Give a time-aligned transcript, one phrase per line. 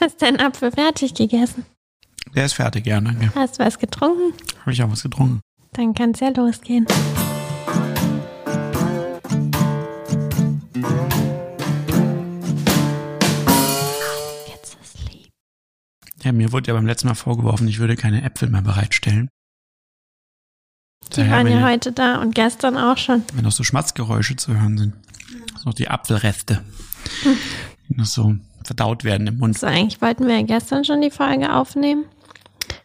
[0.00, 1.64] Hast deinen Apfel fertig gegessen?
[2.34, 3.32] Der ist fertig, ja, danke.
[3.34, 4.32] Hast du was getrunken?
[4.60, 5.40] Habe ich auch was getrunken.
[5.72, 6.86] Dann kann es ja losgehen.
[14.46, 15.30] Jetzt ist lieb.
[16.22, 19.28] Ja, mir wurde ja beim letzten Mal vorgeworfen, ich würde keine Äpfel mehr bereitstellen.
[21.12, 23.22] Die Daher, waren ja heute da und gestern auch schon.
[23.32, 24.94] wenn noch so Schmatzgeräusche zu hören sind.
[25.52, 26.62] Das sind noch die Apfelreste.
[27.88, 28.36] Die noch so
[28.68, 29.58] verdaut werden im Mund.
[29.58, 32.04] So, eigentlich wollten wir ja gestern schon die Folge aufnehmen.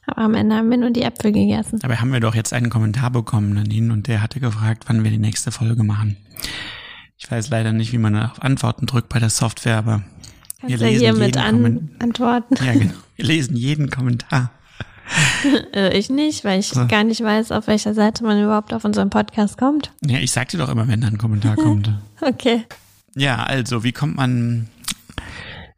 [0.05, 1.79] Aber am Ende haben wir nur die Äpfel gegessen.
[1.79, 5.11] Dabei haben wir doch jetzt einen Kommentar bekommen, Nadine, und der hatte gefragt, wann wir
[5.11, 6.17] die nächste Folge machen.
[7.17, 10.03] Ich weiß leider nicht, wie man auf Antworten drückt bei der Software, aber
[10.61, 12.55] wir Kannst ja lesen hier jeden mit an antworten.
[12.65, 12.93] Ja, genau.
[13.15, 14.51] Wir lesen jeden Kommentar.
[15.73, 19.09] Äh, ich nicht, weil ich gar nicht weiß, auf welcher Seite man überhaupt auf unseren
[19.09, 19.91] Podcast kommt.
[20.01, 21.91] Ja, ich sag dir doch immer, wenn da ein Kommentar kommt.
[22.21, 22.63] Okay.
[23.15, 24.69] Ja, also, wie kommt man,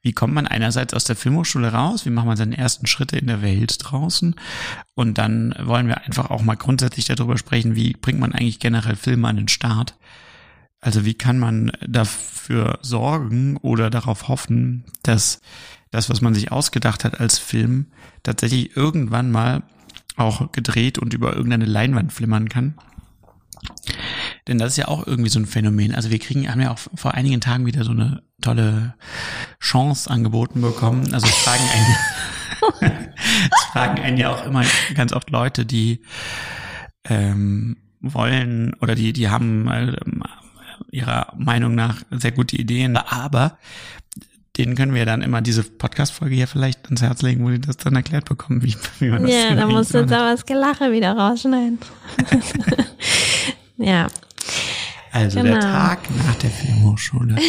[0.05, 2.05] wie kommt man einerseits aus der Filmhochschule raus?
[2.05, 4.35] Wie macht man seine ersten Schritte in der Welt draußen?
[4.93, 8.97] Und dann wollen wir einfach auch mal grundsätzlich darüber sprechen, wie bringt man eigentlich generell
[8.97, 9.97] Filme an den Start?
[10.79, 15.41] Also, wie kann man dafür sorgen oder darauf hoffen, dass
[15.89, 17.87] das, was man sich ausgedacht hat als Film,
[18.21, 19.63] tatsächlich irgendwann mal
[20.17, 22.75] auch gedreht und über irgendeine Leinwand flimmern kann?
[24.47, 25.95] Denn das ist ja auch irgendwie so ein Phänomen.
[25.95, 28.95] Also wir kriegen, haben ja auch vor einigen Tagen wieder so eine tolle
[29.59, 31.13] Chance angeboten bekommen.
[31.13, 33.07] Also es fragen einen,
[33.51, 34.63] es fragen einen ja auch immer
[34.93, 36.01] ganz oft Leute, die
[37.05, 40.23] ähm, wollen oder die, die haben ähm,
[40.91, 43.57] ihrer Meinung nach sehr gute Ideen, aber
[44.57, 47.77] denen können wir dann immer diese Podcast-Folge hier vielleicht ans Herz legen, wo die das
[47.77, 50.91] dann erklärt bekommen, wie, wie man das Ja, da musst du jetzt aber das Gelache
[50.91, 51.79] wieder rausschneiden.
[53.77, 54.07] ja.
[55.11, 55.61] Also der genau.
[55.61, 57.35] Tag nach der Filmhochschule.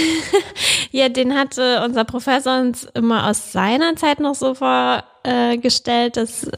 [0.93, 6.49] Ja, den hatte unser Professor uns immer aus seiner Zeit noch so vorgestellt, dass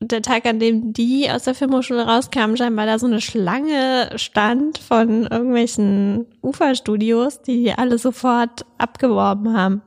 [0.00, 4.78] der Tag, an dem die aus der Filmhochschule rauskamen, scheinbar da so eine Schlange stand
[4.78, 9.82] von irgendwelchen Uferstudios, die alle sofort abgeworben haben.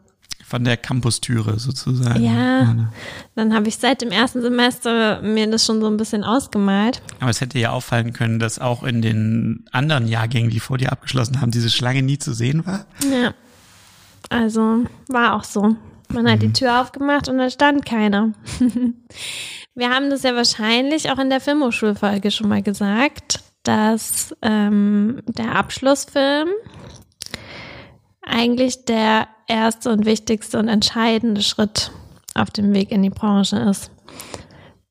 [0.47, 2.23] Von der Campustüre sozusagen.
[2.23, 2.89] Ja,
[3.35, 7.01] dann habe ich seit dem ersten Semester mir das schon so ein bisschen ausgemalt.
[7.19, 10.93] Aber es hätte ja auffallen können, dass auch in den anderen Jahrgängen, die vor dir
[10.93, 12.85] abgeschlossen haben, diese Schlange nie zu sehen war.
[13.11, 13.33] Ja,
[14.29, 15.75] also war auch so.
[16.13, 18.31] Man hat die Tür aufgemacht und da stand keiner.
[19.75, 25.55] Wir haben das ja wahrscheinlich auch in der Filmhochschulfolge schon mal gesagt, dass ähm, der
[25.55, 26.47] Abschlussfilm
[28.27, 31.91] eigentlich der erste und wichtigste und entscheidende Schritt
[32.35, 33.91] auf dem Weg in die Branche ist.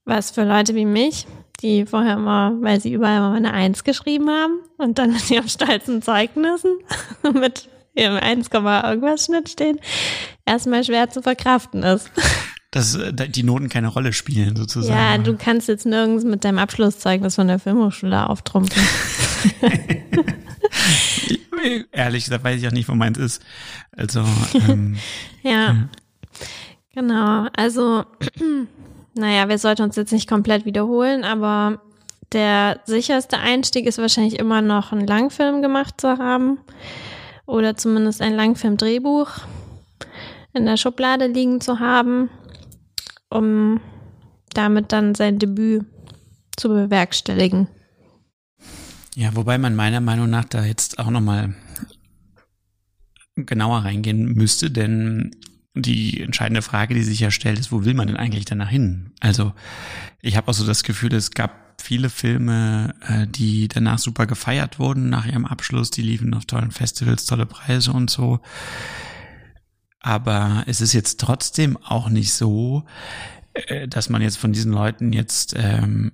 [0.05, 1.27] Was für Leute wie mich,
[1.61, 5.49] die vorher immer, weil sie überall immer eine Eins geschrieben haben und dann in ihren
[5.49, 6.79] stolzen Zeugnissen
[7.35, 9.81] mit ihrem 1, irgendwas Schnitt stehen,
[10.45, 12.11] erstmal schwer zu verkraften ist.
[12.76, 14.98] Dass äh, die Noten keine Rolle spielen sozusagen.
[14.98, 18.82] Ja, du kannst jetzt nirgends mit deinem Abschlusszeugnis von der Filmhochschule auftrumpfen.
[21.91, 23.42] Ehrlich gesagt weiß ich auch nicht, wo meins ist.
[23.97, 24.22] Also,
[24.69, 24.98] ähm,
[25.42, 25.88] Ja,
[26.94, 27.47] genau.
[27.56, 28.04] Also,
[29.14, 31.81] naja, wir sollten uns jetzt nicht komplett wiederholen, aber
[32.32, 36.58] der sicherste Einstieg ist wahrscheinlich immer noch einen Langfilm gemacht zu haben
[37.47, 39.31] oder zumindest ein Langfilmdrehbuch
[40.53, 42.28] in der Schublade liegen zu haben,
[43.31, 43.81] um
[44.53, 45.84] damit dann sein Debüt
[46.56, 47.69] zu bewerkstelligen.
[49.14, 51.54] ja, wobei man meiner Meinung nach da jetzt auch nochmal
[53.37, 55.31] genauer reingehen müsste, denn
[55.75, 59.12] die entscheidende Frage, die sich ja stellt, ist, wo will man denn eigentlich danach hin?
[59.20, 59.53] Also
[60.22, 64.78] ich habe auch so das Gefühl, es gab viele Filme, äh, die danach super gefeiert
[64.78, 68.41] wurden nach ihrem Abschluss, die liefen auf tollen Festivals, tolle Preise und so.
[70.06, 72.84] Aber es ist jetzt trotzdem auch nicht so,
[73.55, 76.12] äh, dass man jetzt von diesen Leuten jetzt ähm,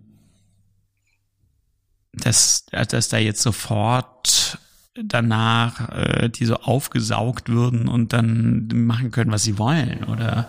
[2.15, 4.59] dass, dass da jetzt sofort
[4.95, 10.05] danach äh, die so aufgesaugt würden und dann machen können, was sie wollen.
[10.05, 10.49] Oder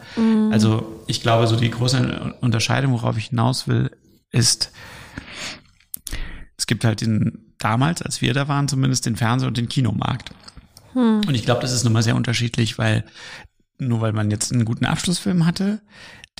[0.52, 3.92] also ich glaube, so die große Unterscheidung, worauf ich hinaus will,
[4.32, 4.72] ist,
[6.58, 10.32] es gibt halt den damals, als wir da waren, zumindest den Fernseh- und den Kinomarkt.
[10.96, 13.04] Und ich glaube, das ist nun mal sehr unterschiedlich, weil
[13.80, 15.82] nur weil man jetzt einen guten Abschlussfilm hatte,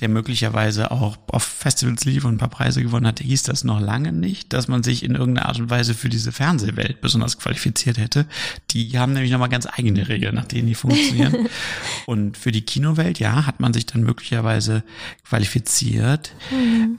[0.00, 3.80] der möglicherweise auch auf Festivals lief und ein paar Preise gewonnen hatte, hieß das noch
[3.80, 7.98] lange nicht, dass man sich in irgendeiner Art und Weise für diese Fernsehwelt besonders qualifiziert
[7.98, 8.26] hätte.
[8.72, 11.48] Die haben nämlich nochmal ganz eigene Regeln, nach denen die funktionieren.
[12.06, 14.82] und für die Kinowelt, ja, hat man sich dann möglicherweise
[15.28, 16.32] qualifiziert.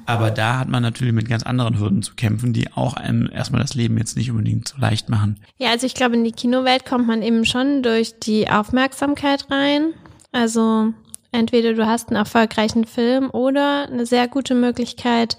[0.06, 3.62] Aber da hat man natürlich mit ganz anderen Hürden zu kämpfen, die auch einem erstmal
[3.62, 5.42] das Leben jetzt nicht unbedingt so leicht machen.
[5.58, 9.94] Ja, also ich glaube, in die Kinowelt kommt man eben schon durch die Aufmerksamkeit rein.
[10.32, 10.94] Also
[11.36, 15.36] Entweder du hast einen erfolgreichen Film oder eine sehr gute Möglichkeit,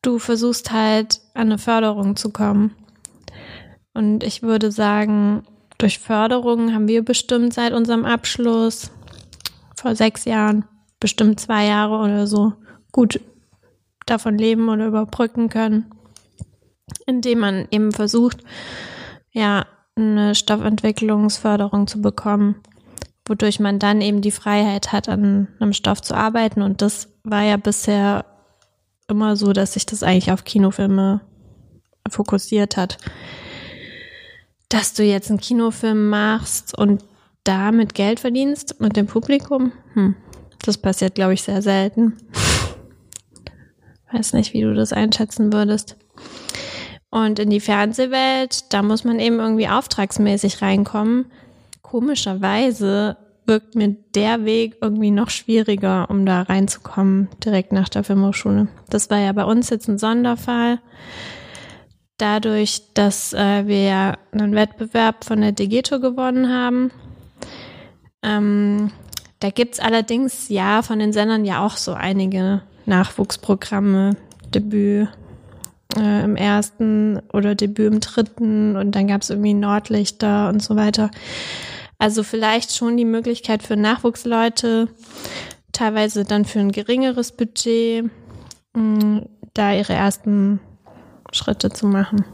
[0.00, 2.74] du versuchst halt an eine Förderung zu kommen.
[3.92, 5.42] Und ich würde sagen,
[5.76, 8.90] durch Förderung haben wir bestimmt seit unserem Abschluss
[9.76, 10.64] vor sechs Jahren,
[11.00, 12.54] bestimmt zwei Jahre oder so,
[12.90, 13.20] gut
[14.06, 15.90] davon leben oder überbrücken können,
[17.04, 18.38] indem man eben versucht,
[19.32, 22.62] ja, eine Stoffentwicklungsförderung zu bekommen,
[23.28, 26.62] wodurch man dann eben die Freiheit hat, an einem Stoff zu arbeiten.
[26.62, 28.24] Und das war ja bisher
[29.08, 31.20] immer so, dass sich das eigentlich auf Kinofilme
[32.08, 32.98] fokussiert hat.
[34.68, 37.04] Dass du jetzt einen Kinofilm machst und
[37.44, 40.14] damit Geld verdienst mit dem Publikum, hm,
[40.62, 42.16] das passiert, glaube ich, sehr selten.
[44.12, 45.96] Weiß nicht, wie du das einschätzen würdest.
[47.10, 51.26] Und in die Fernsehwelt, da muss man eben irgendwie auftragsmäßig reinkommen.
[51.90, 58.68] Komischerweise wirkt mir der Weg irgendwie noch schwieriger, um da reinzukommen, direkt nach der Filmhochschule.
[58.90, 60.80] Das war ja bei uns jetzt ein Sonderfall.
[62.18, 66.90] Dadurch, dass äh, wir ja einen Wettbewerb von der Degeto gewonnen haben.
[68.22, 68.90] Ähm,
[69.40, 74.16] da gibt's allerdings ja von den Sendern ja auch so einige Nachwuchsprogramme,
[74.54, 75.08] Debüt
[75.96, 81.10] äh, im ersten oder Debüt im dritten und dann gab's irgendwie Nordlichter und so weiter.
[81.98, 84.88] Also vielleicht schon die Möglichkeit für Nachwuchsleute,
[85.72, 88.10] teilweise dann für ein geringeres Budget,
[88.74, 89.18] mm,
[89.54, 90.60] da ihre ersten
[91.32, 92.24] Schritte zu machen.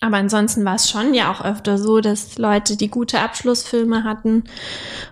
[0.00, 4.44] Aber ansonsten war es schon ja auch öfter so, dass Leute, die gute Abschlussfilme hatten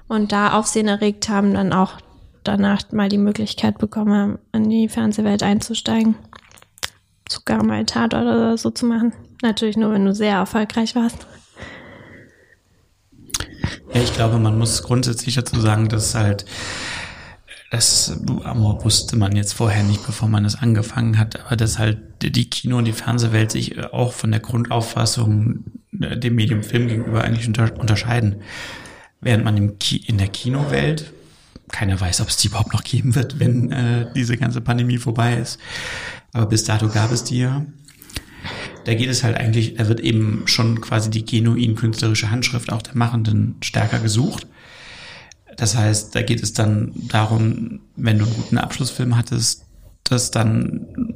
[0.06, 1.94] und da Aufsehen erregt haben, dann auch
[2.44, 6.17] danach mal die Möglichkeit bekommen, in die Fernsehwelt einzusteigen.
[7.26, 9.14] Sogar mal Tat oder so zu machen.
[9.40, 11.26] Natürlich nur, wenn du sehr erfolgreich warst.
[13.94, 16.44] Ja, ich glaube, man muss grundsätzlich dazu sagen, dass halt
[17.71, 22.50] das wusste man jetzt vorher nicht, bevor man es angefangen hat, aber dass halt die
[22.50, 27.73] Kino- und die Fernsehwelt sich auch von der Grundauffassung dem Medium Film gegenüber eigentlich unter
[27.79, 28.37] unterscheiden.
[29.23, 31.12] Während man im Ki in der Kinowelt,
[31.71, 35.37] keiner weiß, ob es die überhaupt noch geben wird, wenn äh, diese ganze Pandemie vorbei
[35.37, 35.59] ist.
[36.35, 37.65] Aber bis dato gab es die ja.
[38.84, 42.82] Da geht es halt eigentlich, da wird eben schon quasi die genuin künstlerische Handschrift auch
[42.82, 44.46] der Machenden stärker gesucht.
[45.56, 49.67] Das heißt, da geht es dann darum, wenn du einen guten Abschlussfilm hattest,
[50.05, 51.14] dass dann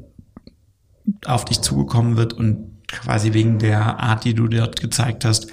[1.25, 5.49] auf dich zugekommen wird und quasi wegen der Art, die du dort gezeigt hast,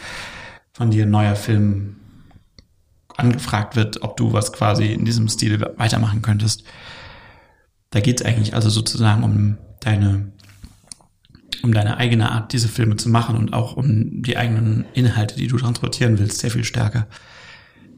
[0.74, 1.98] von dir ein neuer Film
[3.16, 6.64] angefragt wird, ob du was quasi in diesem Stil weitermachen könntest.
[7.92, 10.32] Da geht es eigentlich also sozusagen um deine
[11.64, 15.48] um deine eigene Art, diese Filme zu machen und auch um die eigenen Inhalte, die
[15.48, 17.08] du transportieren willst, sehr viel stärker.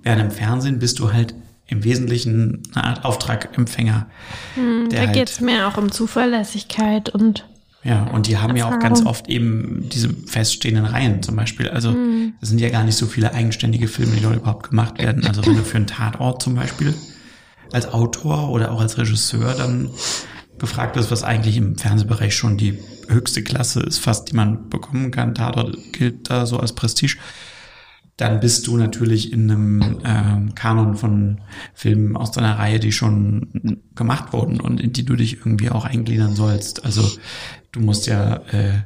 [0.03, 1.33] Während im Fernsehen bist du halt
[1.67, 4.05] im Wesentlichen eine Art Auftragempfänger.
[4.53, 7.45] Hm, da halt, geht es mehr auch um Zuverlässigkeit und
[7.83, 8.73] ja, und die haben Erfahrung.
[8.73, 11.69] ja auch ganz oft eben diese feststehenden Reihen zum Beispiel.
[11.69, 12.33] Also hm.
[12.39, 15.25] das sind ja gar nicht so viele eigenständige Filme, die dort überhaupt gemacht werden.
[15.25, 16.95] Also wenn du für einen Tatort zum Beispiel
[17.71, 19.89] als Autor oder auch als Regisseur dann
[20.57, 25.11] gefragt ist, was eigentlich im Fernsehbereich schon die höchste Klasse ist, fast die man bekommen
[25.11, 25.35] kann.
[25.35, 27.17] Tatort gilt da so als Prestige.
[28.17, 31.41] Dann bist du natürlich in einem äh, Kanon von
[31.73, 35.83] Filmen aus deiner Reihe, die schon gemacht wurden und in die du dich irgendwie auch
[35.83, 36.85] eingliedern sollst.
[36.85, 37.09] Also
[37.73, 38.83] du musst ja, äh,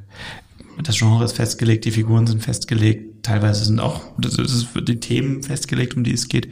[0.81, 5.43] das Genre ist festgelegt, die Figuren sind festgelegt, teilweise sind auch das ist die Themen
[5.43, 6.51] festgelegt, um die es geht.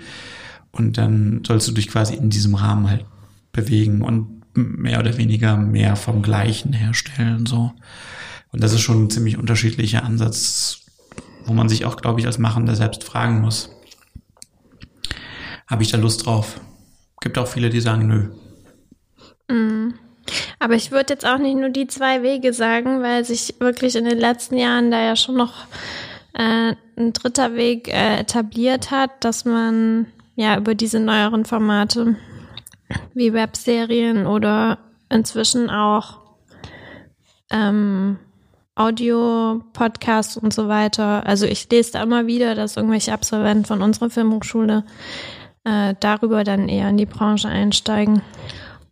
[0.72, 3.06] Und dann sollst du dich quasi in diesem Rahmen halt
[3.52, 7.72] bewegen und mehr oder weniger mehr vom Gleichen herstellen, so.
[8.52, 10.82] Und das ist schon ein ziemlich unterschiedlicher Ansatz,
[11.46, 13.70] wo man sich auch, glaube ich, als Machender selbst fragen muss.
[15.68, 16.60] Habe ich da Lust drauf?
[17.22, 19.54] Gibt auch viele, die sagen, nö.
[19.54, 19.94] Mm.
[20.60, 24.06] Aber ich würde jetzt auch nicht nur die zwei Wege sagen, weil sich wirklich in
[24.06, 25.66] den letzten Jahren da ja schon noch
[26.34, 32.16] äh, ein dritter Weg äh, etabliert hat, dass man ja über diese neueren Formate
[33.14, 34.80] wie Webserien oder
[35.10, 36.20] inzwischen auch
[37.50, 38.18] ähm,
[38.76, 41.26] Audio, Podcasts und so weiter.
[41.26, 44.84] Also ich lese da immer wieder, dass irgendwelche Absolventen von unserer Filmhochschule
[45.64, 48.22] äh, darüber dann eher in die Branche einsteigen.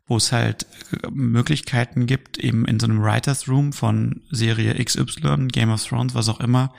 [0.06, 5.48] wo es halt äh, Möglichkeiten gibt, eben in so einem Writers Room von Serie XY,
[5.48, 6.72] Game of Thrones, was auch immer,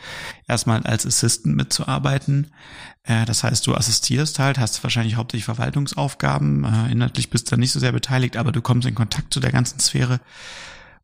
[0.47, 2.53] erstmal als Assistant mitzuarbeiten.
[3.03, 7.81] Äh, das heißt, du assistierst halt, hast wahrscheinlich hauptsächlich Verwaltungsaufgaben, inhaltlich bist du nicht so
[7.81, 10.21] sehr beteiligt, aber du kommst in Kontakt zu der ganzen Sphäre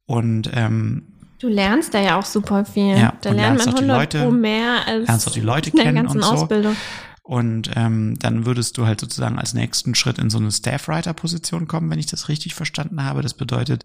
[0.06, 1.08] und ähm,
[1.40, 2.96] Du lernst da ja auch super viel.
[2.96, 5.40] Ja, da lernt man lernst auch die 100 Leute, pro mehr als lernst auch die
[5.40, 6.30] Leute kennen ganzen und so.
[6.30, 6.76] Ausbildung.
[7.24, 11.88] Und ähm, dann würdest du halt sozusagen als nächsten Schritt in so eine Staff-Writer-Position kommen,
[11.88, 13.22] wenn ich das richtig verstanden habe.
[13.22, 13.84] Das bedeutet,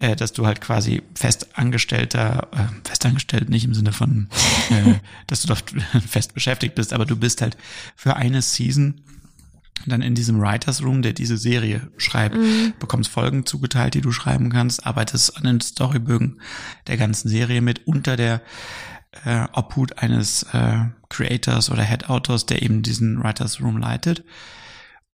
[0.00, 4.28] äh, dass du halt quasi festangestellter, äh, festangestellt nicht im Sinne von,
[4.70, 4.94] äh,
[5.28, 5.60] dass du doch
[6.08, 7.56] fest beschäftigt bist, aber du bist halt
[7.94, 9.00] für eine Season
[9.86, 12.72] dann in diesem Writers Room, der diese Serie schreibt, Mhm.
[12.78, 16.40] bekommst Folgen zugeteilt, die du schreiben kannst, arbeitest an den Storybögen
[16.86, 18.42] der ganzen Serie mit unter der
[19.24, 24.24] äh, Obhut eines äh, Creators oder Head-Autors, der eben diesen Writers Room leitet.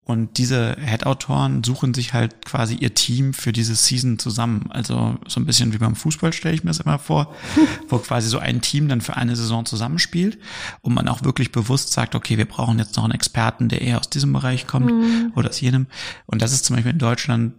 [0.09, 4.71] Und diese Head-Autoren suchen sich halt quasi ihr Team für diese Season zusammen.
[4.71, 7.35] Also so ein bisschen wie beim Fußball stelle ich mir das immer vor,
[7.91, 10.39] wo quasi so ein Team dann für eine Saison zusammenspielt
[10.81, 13.99] und man auch wirklich bewusst sagt, okay, wir brauchen jetzt noch einen Experten, der eher
[13.99, 14.91] aus diesem Bereich kommt
[15.37, 15.89] oder aus jenem.
[16.25, 17.53] Und das ist zum Beispiel in Deutschland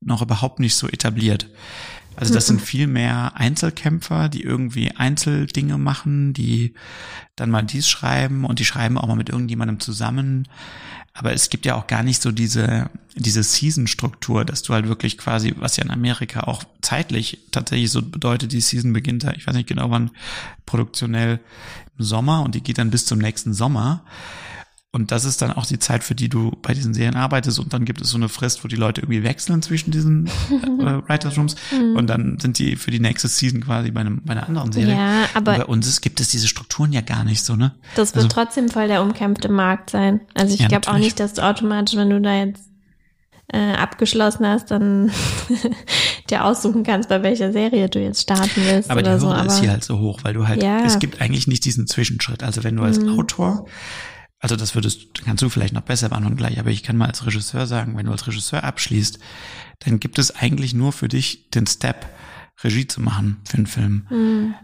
[0.00, 1.50] noch überhaupt nicht so etabliert.
[2.16, 6.74] Also das sind viel mehr Einzelkämpfer, die irgendwie Einzeldinge machen, die
[7.36, 10.48] dann mal dies schreiben und die schreiben auch mal mit irgendjemandem zusammen.
[11.12, 15.16] Aber es gibt ja auch gar nicht so diese, diese Season-Struktur, dass du halt wirklich
[15.16, 19.46] quasi, was ja in Amerika auch zeitlich tatsächlich so bedeutet, die Season beginnt da, ich
[19.46, 20.10] weiß nicht genau wann,
[20.66, 21.38] produktionell
[21.96, 24.04] im Sommer und die geht dann bis zum nächsten Sommer.
[24.94, 27.58] Und das ist dann auch die Zeit, für die du bei diesen Serien arbeitest.
[27.58, 30.26] Und dann gibt es so eine Frist, wo die Leute irgendwie wechseln zwischen diesen
[30.80, 31.56] äh, Writers Rooms.
[31.96, 34.94] Und dann sind die für die nächste Season quasi bei, einem, bei einer anderen Serie.
[34.94, 37.74] Ja, aber- Und bei uns ist, gibt es diese Strukturen ja gar nicht so, ne?
[37.96, 40.20] Das wird Also- trotzdem voll der umkämpfte Markt sein.
[40.34, 42.62] Also ich Ja, glaube auch nicht, dass du automatisch, wenn du da jetzt
[43.52, 45.10] äh, abgeschlossen hast, dann
[46.30, 49.26] dir aussuchen kannst, bei welcher Serie du jetzt starten willst Aber die so.
[49.28, 50.84] Hürde Aber ist hier halt so hoch, weil du halt, Ja.
[50.84, 52.42] es gibt eigentlich nicht diesen Zwischenschritt.
[52.42, 53.18] Also wenn du als Mhm.
[53.18, 53.66] Autor,
[54.44, 57.24] also das würdest, kannst du vielleicht noch besser beantworten gleich, aber ich kann mal als
[57.24, 59.18] Regisseur sagen, wenn du als Regisseur abschließt,
[59.80, 62.06] dann gibt es eigentlich nur für dich den Step,
[62.62, 64.54] Regie zu machen für einen Film.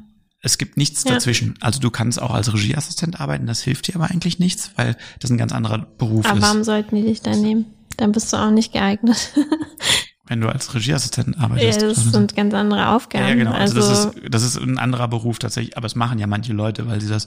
[0.43, 1.15] Es gibt nichts Ja.
[1.15, 1.55] dazwischen.
[1.61, 5.31] Also du kannst auch als Regieassistent arbeiten, das hilft dir aber eigentlich nichts, weil das
[5.31, 6.43] ein ganz anderer Beruf aber ist.
[6.43, 7.65] warum sollten die dich dann nehmen?
[7.97, 9.33] Dann bist du auch nicht geeignet.
[10.31, 11.83] Wenn du als Regieassistent ja, arbeitest.
[11.83, 13.25] das Also- sind ganz andere Aufgaben.
[13.25, 13.51] Ja, ja, genau.
[13.53, 16.53] Also, Also, das, ist, das ist ein anderer Beruf tatsächlich, aber es machen ja manche
[16.53, 17.27] Leute, weil sie das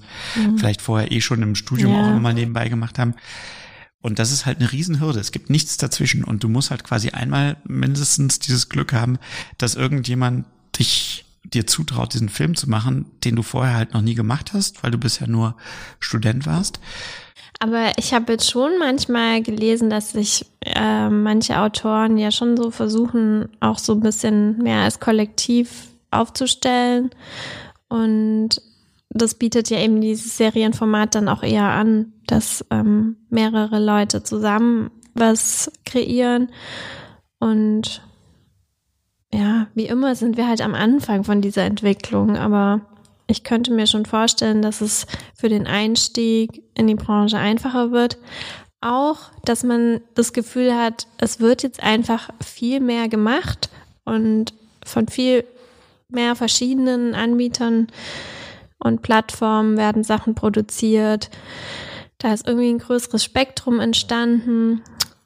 [0.58, 1.98] vielleicht vorher eh schon im Studium Mhm.
[1.98, 2.04] Ja.
[2.06, 3.14] auch immer mal nebenbei gemacht haben.
[4.02, 5.20] Und das ist halt eine Riesenhürde.
[5.20, 6.24] Es gibt nichts dazwischen.
[6.24, 9.18] Und du musst halt quasi einmal mindestens dieses Glück haben,
[9.58, 10.46] dass irgendjemand
[10.80, 14.82] dich dir zutraut, diesen Film zu machen, den du vorher halt noch nie gemacht hast,
[14.82, 15.56] weil du bisher nur
[16.00, 16.80] Student warst.
[17.60, 22.72] Aber ich habe jetzt schon manchmal gelesen, dass sich äh, manche Autoren ja schon so
[22.72, 27.12] versuchen, auch so ein bisschen mehr als Kollektiv aufzustellen.
[27.88, 28.62] Und
[29.10, 34.90] das bietet ja eben dieses Serienformat dann auch eher an, dass ähm, mehrere Leute zusammen
[35.14, 36.50] was kreieren.
[37.40, 38.02] Und
[39.34, 42.82] ja, wie immer sind wir halt am Anfang von dieser Entwicklung, aber
[43.28, 48.18] ich könnte mir schon vorstellen, dass es für den Einstieg in die Branche einfacher wird.
[48.82, 53.70] Auch, dass man das Gefühl hat, es wird jetzt einfach viel mehr gemacht
[54.04, 54.54] und
[54.86, 55.46] von viel
[56.10, 57.88] mehr verschiedenen Anbietern
[58.78, 61.30] und Plattformen werden Sachen produziert.
[62.18, 64.82] Da ist irgendwie ein größeres Spektrum entstanden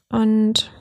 [0.10, 0.72] und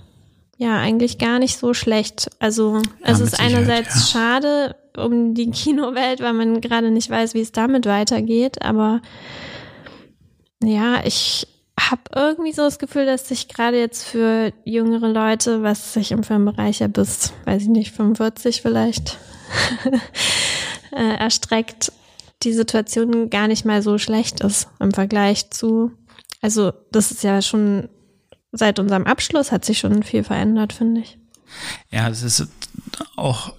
[0.59, 2.31] ja, eigentlich gar nicht so schlecht.
[2.39, 4.21] Also es mit ist einerseits ja.
[4.21, 8.63] schade um die Kinowelt, weil man gerade nicht weiß, wie es damit weitergeht.
[8.63, 9.01] Aber
[10.63, 11.47] ja, ich
[11.79, 16.23] habe irgendwie so das Gefühl, dass sich gerade jetzt für jüngere Leute, was sich im
[16.23, 19.19] Filmbereich ja bis, weiß ich nicht, 45 vielleicht
[20.93, 21.93] äh, erstreckt,
[22.43, 25.93] die Situation gar nicht mal so schlecht ist im Vergleich zu,
[26.41, 27.89] also das ist ja schon
[28.53, 31.19] seit unserem Abschluss hat sich schon viel verändert, finde ich.
[31.91, 32.49] Ja, es ist
[33.17, 33.55] auch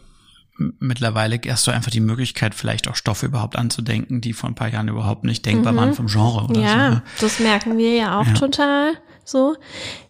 [0.57, 4.69] mittlerweile hast du einfach die Möglichkeit, vielleicht auch Stoffe überhaupt anzudenken, die vor ein paar
[4.69, 5.77] Jahren überhaupt nicht denkbar mhm.
[5.77, 6.77] waren vom Genre oder ja, so.
[6.77, 7.03] Ja, ne?
[7.19, 8.33] das merken wir ja auch ja.
[8.33, 9.55] total so.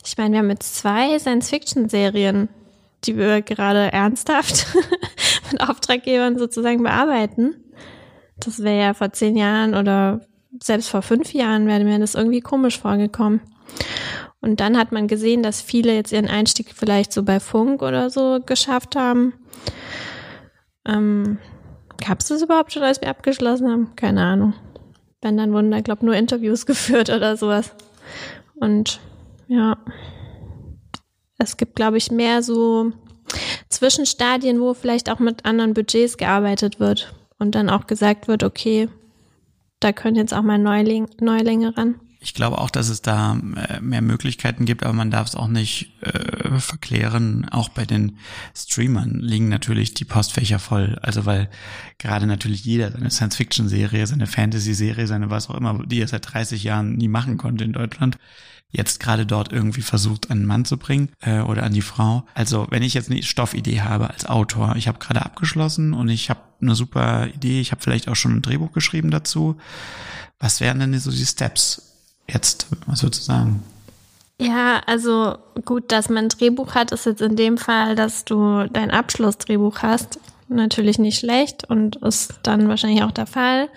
[0.06, 2.50] Ich meine, wir haben jetzt zwei Science-Fiction-Serien,
[3.04, 4.68] die wir gerade ernsthaft
[5.52, 7.56] mit Auftraggebern sozusagen bearbeiten.
[8.40, 10.22] Das wäre ja vor zehn Jahren oder
[10.62, 13.42] selbst vor fünf Jahren wäre mir das irgendwie komisch vorgekommen.
[14.40, 18.10] Und dann hat man gesehen, dass viele jetzt ihren Einstieg vielleicht so bei Funk oder
[18.10, 19.34] so geschafft haben.
[20.88, 21.38] Ähm,
[22.04, 23.96] Gab es das überhaupt schon, als wir abgeschlossen haben?
[23.96, 24.54] Keine Ahnung.
[25.22, 27.72] Wenn dann wurden da, glaube nur Interviews geführt oder sowas.
[28.56, 29.00] Und
[29.48, 29.78] ja,
[31.38, 32.92] es gibt, glaube ich, mehr so
[33.70, 38.90] Zwischenstadien, wo vielleicht auch mit anderen Budgets gearbeitet wird und dann auch gesagt wird, okay,
[39.80, 42.00] da können jetzt auch mal Neuling, Neulinge ran.
[42.28, 45.48] Ich glaube auch, dass es da äh, mehr Möglichkeiten gibt, aber man darf es auch
[45.48, 47.48] nicht äh, verklären.
[47.50, 48.18] Auch bei den
[48.54, 51.00] Streamern liegen natürlich die Postfächer voll.
[51.02, 51.50] Also weil
[52.00, 56.64] gerade natürlich jeder seine Science-Fiction-Serie, seine Fantasy-Serie, seine was auch immer, die er seit 30
[56.64, 58.18] Jahren nie machen konnte in Deutschland,
[58.72, 62.26] jetzt gerade dort irgendwie versucht, den Mann zu bringen äh, oder an die Frau.
[62.34, 66.30] Also wenn ich jetzt eine Stoffidee habe als Autor, ich habe gerade abgeschlossen und ich
[66.30, 69.56] habe eine super Idee, ich habe vielleicht auch schon ein Drehbuch geschrieben dazu.
[70.40, 71.87] Was wären denn so die Steps?
[72.28, 73.64] Jetzt, was würdest du sagen?
[74.40, 78.68] Ja, also gut, dass man ein Drehbuch hat, ist jetzt in dem Fall, dass du
[78.72, 83.70] dein Abschlussdrehbuch hast, natürlich nicht schlecht und ist dann wahrscheinlich auch der Fall.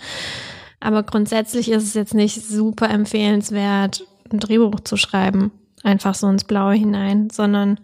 [0.78, 5.50] Aber grundsätzlich ist es jetzt nicht super empfehlenswert, ein Drehbuch zu schreiben,
[5.82, 7.80] einfach so ins Blaue hinein, sondern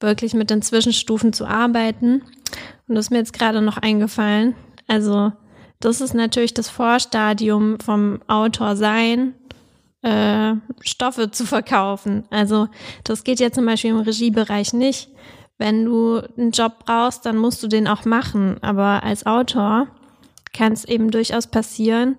[0.00, 2.22] wirklich mit den Zwischenstufen zu arbeiten.
[2.88, 4.54] Und das ist mir jetzt gerade noch eingefallen.
[4.88, 5.32] Also,
[5.80, 9.34] das ist natürlich das Vorstadium vom Autor sein,
[10.06, 12.24] äh, Stoffe zu verkaufen.
[12.30, 12.68] Also
[13.02, 15.08] das geht ja zum Beispiel im Regiebereich nicht.
[15.58, 18.58] Wenn du einen Job brauchst, dann musst du den auch machen.
[18.62, 19.88] Aber als Autor
[20.52, 22.16] kann es eben durchaus passieren,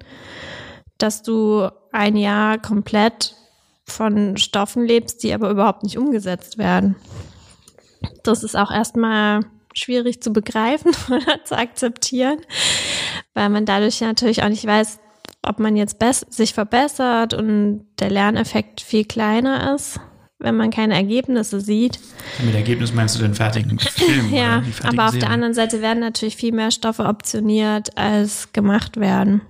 [0.97, 3.35] dass du ein Jahr komplett
[3.85, 6.97] von Stoffen lebst, die aber überhaupt nicht umgesetzt werden.
[8.23, 12.41] Das ist auch erstmal schwierig zu begreifen oder zu akzeptieren,
[13.33, 14.99] weil man dadurch natürlich auch nicht weiß,
[15.41, 15.97] ob man jetzt
[16.29, 19.99] sich verbessert und der Lerneffekt viel kleiner ist,
[20.39, 21.99] wenn man keine Ergebnisse sieht.
[22.45, 24.33] Mit Ergebnis meinst du den fertigen Film?
[24.33, 25.21] ja, aber auf Serie.
[25.21, 29.41] der anderen Seite werden natürlich viel mehr Stoffe optioniert, als gemacht werden.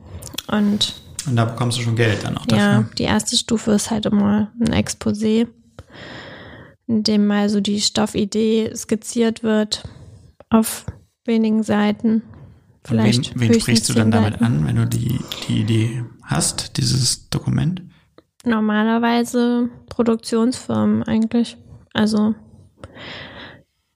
[0.47, 2.63] Und, und da bekommst du schon Geld dann auch dafür.
[2.63, 5.47] Ja, die erste Stufe ist halt immer ein Exposé,
[6.87, 9.83] in dem mal so die Stoffidee skizziert wird
[10.49, 10.85] auf
[11.25, 12.21] wenigen Seiten.
[12.87, 17.29] Vielleicht wen, wen sprichst du dann damit an, wenn du die, die Idee hast, dieses
[17.29, 17.81] Dokument?
[18.45, 21.57] Normalerweise Produktionsfirmen eigentlich.
[21.93, 22.33] Also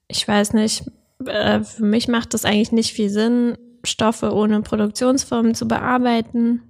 [0.08, 0.84] ich weiß nicht,
[1.24, 6.62] äh, für mich macht es eigentlich nicht viel Sinn, Stoffe ohne Produktionsfirmen zu bearbeiten.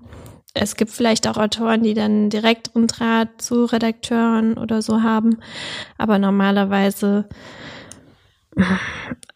[0.54, 5.38] Es gibt vielleicht auch Autoren, die dann direkt Draht zu Redakteuren oder so haben,
[5.98, 7.28] aber normalerweise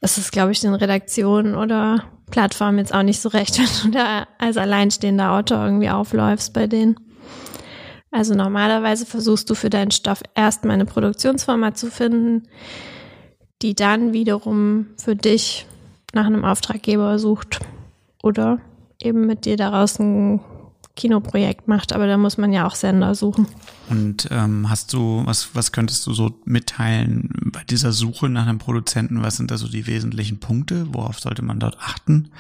[0.01, 3.99] ist es, glaube ich, den Redaktionen oder Plattform jetzt auch nicht so recht, wenn du
[3.99, 6.97] da als alleinstehender Autor irgendwie aufläufst bei denen.
[8.11, 12.45] Also normalerweise versuchst du für deinen Stoff erstmal eine Produktionsfirma zu finden,
[13.63, 15.67] die dann wiederum für dich
[16.15, 17.61] nach einem Auftraggeber sucht
[18.23, 18.59] oder
[19.03, 20.41] eben mit dir daraus ein
[20.97, 23.47] Kinoprojekt macht, aber da muss man ja auch Sender suchen.
[23.89, 28.59] Und ähm, hast du, was, was könntest du so mitteilen bei dieser Suche nach einem
[28.59, 29.23] Produzenten?
[29.23, 30.87] Was sind da so die wesentlichen Punkte?
[30.93, 32.31] Worauf sollte man dort achten?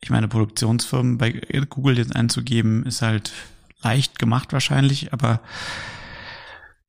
[0.00, 1.30] Ich meine, Produktionsfirmen bei
[1.70, 3.32] Google jetzt einzugeben, ist halt
[3.82, 5.40] leicht gemacht wahrscheinlich, aber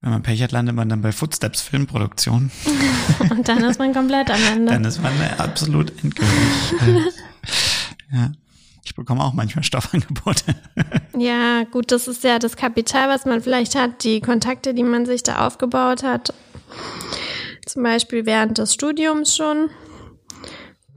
[0.01, 2.51] wenn man Pech hat, landet man dann bei Footsteps Filmproduktion.
[3.29, 4.71] Und dann ist man komplett am Ende.
[4.71, 6.33] Dann ist man absolut endgültig.
[8.11, 8.31] ja.
[8.83, 10.55] Ich bekomme auch manchmal Stoffangebote.
[11.17, 15.05] ja, gut, das ist ja das Kapital, was man vielleicht hat, die Kontakte, die man
[15.05, 16.33] sich da aufgebaut hat.
[17.65, 19.69] Zum Beispiel während des Studiums schon.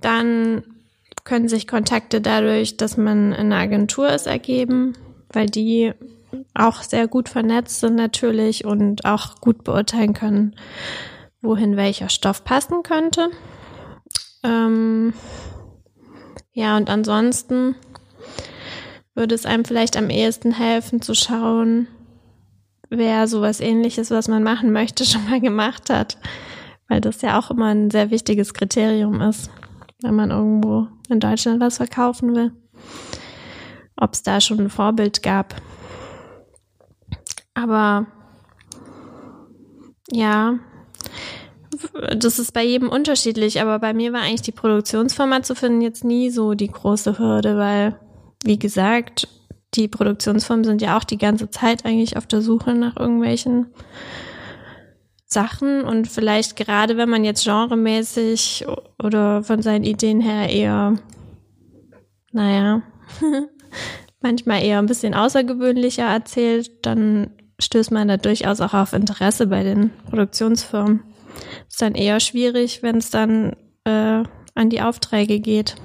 [0.01, 0.65] Dann
[1.25, 4.95] können sich Kontakte dadurch, dass man in einer Agentur ist, ergeben,
[5.33, 5.93] weil die
[6.55, 10.57] auch sehr gut vernetzt sind natürlich und auch gut beurteilen können,
[11.41, 13.31] wohin welcher Stoff passen könnte.
[14.43, 15.13] Ähm,
[16.53, 17.75] ja, und ansonsten
[19.15, 21.89] würde es einem vielleicht am ehesten helfen zu schauen,
[22.89, 26.19] wer sowas ähnliches, was man machen möchte, schon mal gemacht hat.
[26.89, 29.51] Weil das ja auch immer ein sehr wichtiges Kriterium ist,
[30.03, 32.53] wenn man irgendwo in Deutschland was verkaufen will.
[33.97, 35.55] Ob es da schon ein Vorbild gab.
[37.55, 38.07] Aber
[40.11, 40.59] ja,
[42.17, 46.05] das ist bei jedem unterschiedlich, aber bei mir war eigentlich die Produktionsfirma zu finden jetzt
[46.05, 47.99] nie so die große Hürde, weil,
[48.45, 49.29] wie gesagt,
[49.75, 53.67] die Produktionsfirmen sind ja auch die ganze Zeit eigentlich auf der Suche nach irgendwelchen
[55.25, 58.67] Sachen und vielleicht gerade wenn man jetzt genremäßig
[59.03, 60.99] oder von seinen Ideen her eher,
[62.33, 62.83] naja,
[64.21, 69.63] manchmal eher ein bisschen außergewöhnlicher erzählt, dann stößt man da durchaus auch auf Interesse bei
[69.63, 71.03] den Produktionsfirmen.
[71.69, 74.23] Ist dann eher schwierig, wenn es dann äh,
[74.55, 75.77] an die Aufträge geht,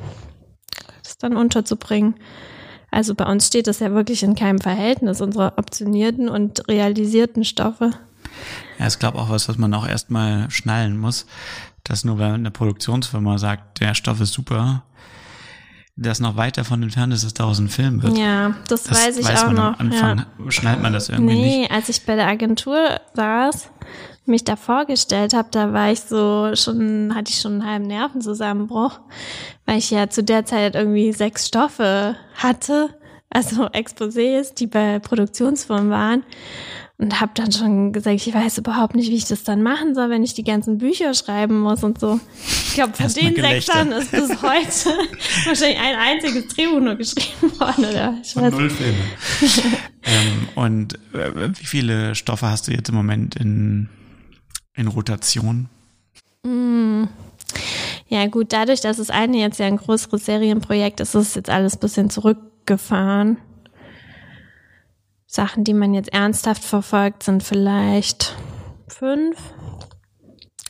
[1.04, 2.16] das dann unterzubringen.
[2.92, 7.92] Also bei uns steht das ja wirklich in keinem Verhältnis, unsere optionierten und realisierten Stoffe.
[8.80, 11.26] Ja, ist glaube auch was, was man auch erstmal schnallen muss,
[11.84, 14.84] dass nur wenn eine Produktionsfirma sagt, der Stoff ist super,
[15.98, 18.18] das noch weit davon entfernt ist, dass daraus ein Film wird.
[18.18, 19.80] Ja, das, das weiß ich weiß auch noch.
[19.80, 20.52] Am Anfang ja.
[20.52, 21.70] schnallt man das irgendwie nee, nicht.
[21.72, 23.70] Nee, als ich bei der Agentur saß,
[24.28, 29.00] mich da vorgestellt habe, da war ich so schon, hatte ich schon einen halben Nervenzusammenbruch,
[29.66, 32.90] weil ich ja zu der Zeit irgendwie sechs Stoffe hatte,
[33.30, 36.24] also Exposés, die bei Produktionsfirmen waren
[37.00, 40.10] und habe dann schon gesagt, ich weiß überhaupt nicht, wie ich das dann machen soll,
[40.10, 42.20] wenn ich die ganzen Bücher schreiben muss und so.
[42.44, 44.98] Ich glaube, von den Sechsern ist bis heute
[45.46, 47.86] wahrscheinlich ein einziges Drehbuch nur geschrieben worden.
[47.86, 48.18] Oder?
[48.24, 48.52] Ich weiß.
[48.52, 48.98] Null Filme.
[50.04, 53.90] ähm, und äh, wie viele Stoffe hast du jetzt im Moment in,
[54.78, 55.68] in Rotation?
[56.44, 57.06] Mm.
[58.08, 61.76] Ja gut, dadurch, dass es eine jetzt ja ein größeres Serienprojekt ist, ist jetzt alles
[61.76, 63.38] bisschen zurückgefahren.
[65.26, 68.36] Sachen, die man jetzt ernsthaft verfolgt, sind vielleicht
[68.88, 69.38] fünf.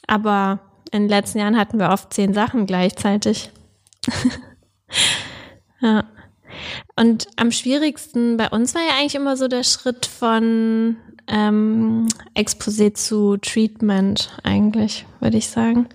[0.08, 0.60] Aber
[0.92, 3.52] in den letzten Jahren hatten wir oft zehn Sachen gleichzeitig.
[5.82, 6.06] ja.
[6.96, 12.94] Und am schwierigsten bei uns war ja eigentlich immer so der Schritt von ähm, Exposé
[12.94, 15.88] zu Treatment eigentlich, würde ich sagen.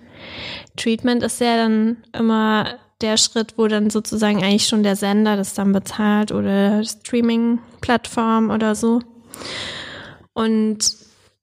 [0.77, 5.53] Treatment ist ja dann immer der Schritt, wo dann sozusagen eigentlich schon der Sender das
[5.53, 9.01] dann bezahlt oder Streaming-Plattform oder so.
[10.33, 10.95] Und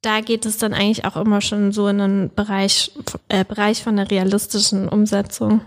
[0.02, 2.92] da geht es dann eigentlich auch immer schon so in einen Bereich,
[3.28, 5.60] äh, Bereich von der realistischen Umsetzung.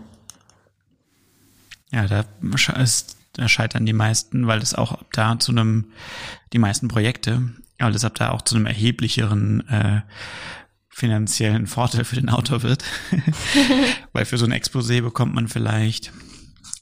[1.92, 2.26] Ja, da,
[2.82, 5.92] ist, da scheitern die meisten, weil es auch da zu einem,
[6.54, 7.54] die meisten Projekte,
[7.86, 10.02] weil es ab da auch zu einem erheblicheren äh,
[10.90, 12.84] finanziellen Vorteil für den Autor wird.
[14.14, 16.14] Weil für so ein Exposé bekommt man vielleicht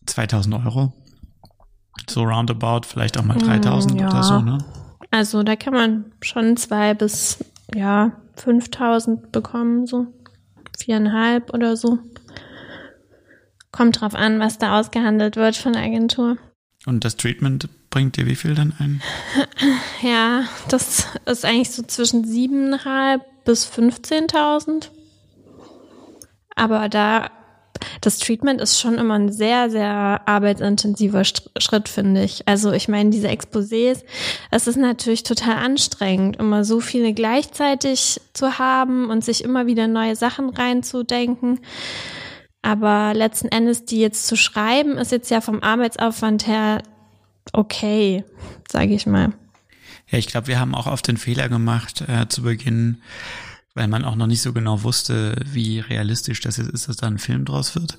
[0.05, 0.93] 2000 Euro.
[2.09, 4.09] So roundabout, vielleicht auch mal 3000 mm, ja.
[4.09, 4.57] oder so, ne?
[5.11, 10.07] Also da kann man schon zwei bis, ja, 5000 bekommen, so.
[10.77, 11.99] Viereinhalb oder so.
[13.71, 16.37] Kommt drauf an, was da ausgehandelt wird von der Agentur.
[16.85, 19.03] Und das Treatment bringt dir wie viel dann ein?
[20.01, 24.89] Ja, das ist eigentlich so zwischen siebeneinhalb bis 15.000.
[26.55, 27.29] Aber da,
[28.01, 32.47] das Treatment ist schon immer ein sehr, sehr arbeitsintensiver Schritt, finde ich.
[32.47, 34.03] Also ich meine, diese Exposés,
[34.49, 39.87] es ist natürlich total anstrengend, immer so viele gleichzeitig zu haben und sich immer wieder
[39.87, 41.59] neue Sachen reinzudenken.
[42.63, 46.81] Aber letzten Endes, die jetzt zu schreiben, ist jetzt ja vom Arbeitsaufwand her
[47.53, 48.23] okay,
[48.69, 49.33] sage ich mal.
[50.09, 53.01] Ja, ich glaube, wir haben auch oft den Fehler gemacht äh, zu Beginn,
[53.73, 57.07] weil man auch noch nicht so genau wusste, wie realistisch das jetzt ist, dass da
[57.07, 57.97] ein Film draus wird.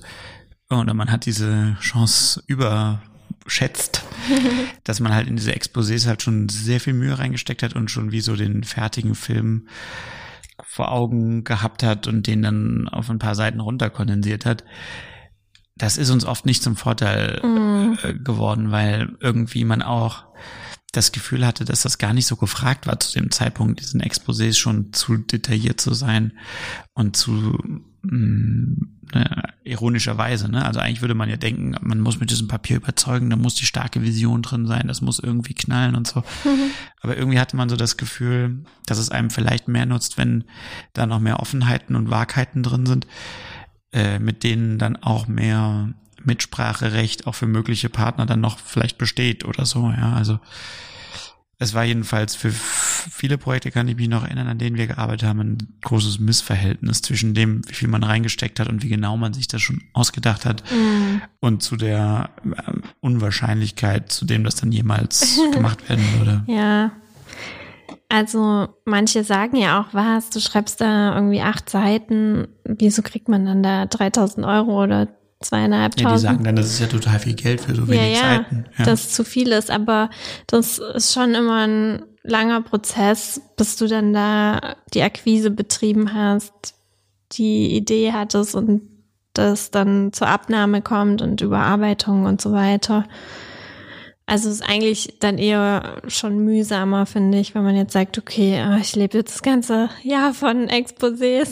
[0.69, 4.03] Und man hat diese Chance überschätzt,
[4.83, 8.11] dass man halt in diese Exposés halt schon sehr viel Mühe reingesteckt hat und schon
[8.11, 9.67] wie so den fertigen Film
[10.61, 14.63] vor Augen gehabt hat und den dann auf ein paar Seiten runterkondensiert hat.
[15.75, 17.97] Das ist uns oft nicht zum Vorteil mm.
[18.03, 20.25] äh, geworden, weil irgendwie man auch
[20.91, 24.57] das Gefühl hatte, dass das gar nicht so gefragt war zu dem Zeitpunkt, diesen Exposés
[24.57, 26.33] schon zu detailliert zu sein
[26.93, 27.57] und zu
[28.03, 30.65] mh, mm, ne, ironischerweise, ne?
[30.65, 33.65] Also eigentlich würde man ja denken, man muss mit diesem Papier überzeugen, da muss die
[33.65, 36.19] starke Vision drin sein, das muss irgendwie knallen und so.
[36.43, 36.71] Mhm.
[37.01, 40.43] Aber irgendwie hatte man so das Gefühl, dass es einem vielleicht mehr nutzt, wenn
[40.93, 43.07] da noch mehr Offenheiten und Wahrheiten drin sind,
[43.93, 49.45] äh, mit denen dann auch mehr Mitspracherecht auch für mögliche Partner dann noch vielleicht besteht
[49.45, 50.13] oder so, ja.
[50.13, 50.39] Also
[51.59, 55.27] es war jedenfalls für viele Projekte, kann ich mich noch erinnern, an denen wir gearbeitet
[55.27, 59.33] haben, ein großes Missverhältnis zwischen dem, wie viel man reingesteckt hat und wie genau man
[59.33, 61.21] sich das schon ausgedacht hat mm.
[61.39, 66.43] und zu der äh, Unwahrscheinlichkeit, zu dem das dann jemals gemacht werden würde.
[66.47, 66.91] Ja.
[68.09, 73.45] Also manche sagen ja auch, was, du schreibst da irgendwie acht Seiten, wieso kriegt man
[73.45, 75.07] dann da 3000 Euro oder
[75.41, 76.09] zweieinhalbtausend?
[76.09, 78.37] Ja, die sagen dann, das ist ja total viel Geld für so wenig ja, ja,
[78.37, 78.65] Seiten.
[78.77, 80.09] Ja, dass zu viel ist, aber
[80.47, 86.75] das ist schon immer ein langer Prozess, bis du dann da die Akquise betrieben hast,
[87.33, 88.81] die Idee hattest und
[89.33, 93.05] das dann zur Abnahme kommt und Überarbeitung und so weiter.
[94.25, 98.59] Also es ist eigentlich dann eher schon mühsamer, finde ich, wenn man jetzt sagt, okay,
[98.59, 101.49] ah, ich lebe jetzt das ganze Jahr von Exposés.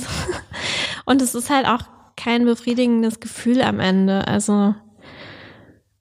[1.06, 1.84] Und es ist halt auch
[2.16, 4.28] kein befriedigendes Gefühl am Ende.
[4.28, 4.76] Also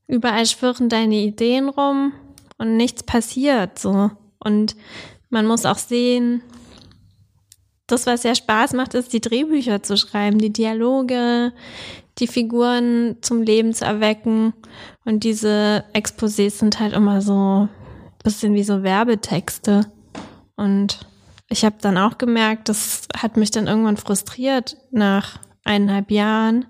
[0.06, 2.12] überall schwirren deine Ideen rum
[2.58, 4.10] und nichts passiert so.
[4.38, 4.76] Und
[5.30, 6.42] man muss auch sehen,
[7.86, 11.52] das, was ja Spaß macht, ist, die Drehbücher zu schreiben, die Dialoge,
[12.20, 14.52] die Figuren zum Leben zu erwecken.
[15.04, 17.68] Und diese Exposés sind halt immer so ein
[18.22, 19.90] bisschen wie so Werbetexte.
[20.56, 21.00] Und
[21.48, 26.66] ich habe dann auch gemerkt, das hat mich dann irgendwann frustriert nach eineinhalb Jahren,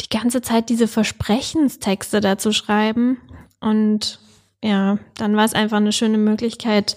[0.00, 3.18] die ganze Zeit diese Versprechenstexte da zu schreiben.
[3.60, 4.20] Und
[4.62, 6.96] ja, dann war es einfach eine schöne Möglichkeit,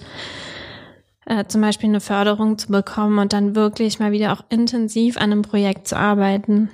[1.26, 5.32] äh, zum Beispiel eine Förderung zu bekommen und dann wirklich mal wieder auch intensiv an
[5.32, 6.70] einem Projekt zu arbeiten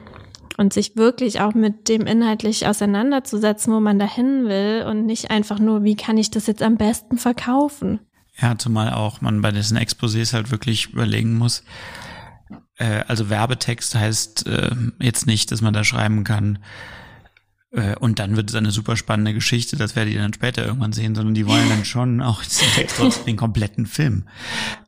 [0.60, 5.58] und sich wirklich auch mit dem inhaltlich auseinanderzusetzen, wo man dahin will und nicht einfach
[5.58, 8.02] nur, wie kann ich das jetzt am besten verkaufen.
[8.42, 11.64] Ja, zumal auch man bei diesen Exposés halt wirklich überlegen muss,
[12.76, 16.60] äh, also Werbetext heißt äh, jetzt nicht, dass man da schreiben kann,
[18.00, 21.14] und dann wird es eine super spannende Geschichte, das werdet ihr dann später irgendwann sehen,
[21.14, 22.42] sondern die wollen dann schon auch
[23.28, 24.24] den kompletten Film.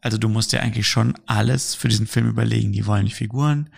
[0.02, 2.72] Also du musst dir eigentlich schon alles für diesen Film überlegen.
[2.72, 3.70] Die wollen die Figuren,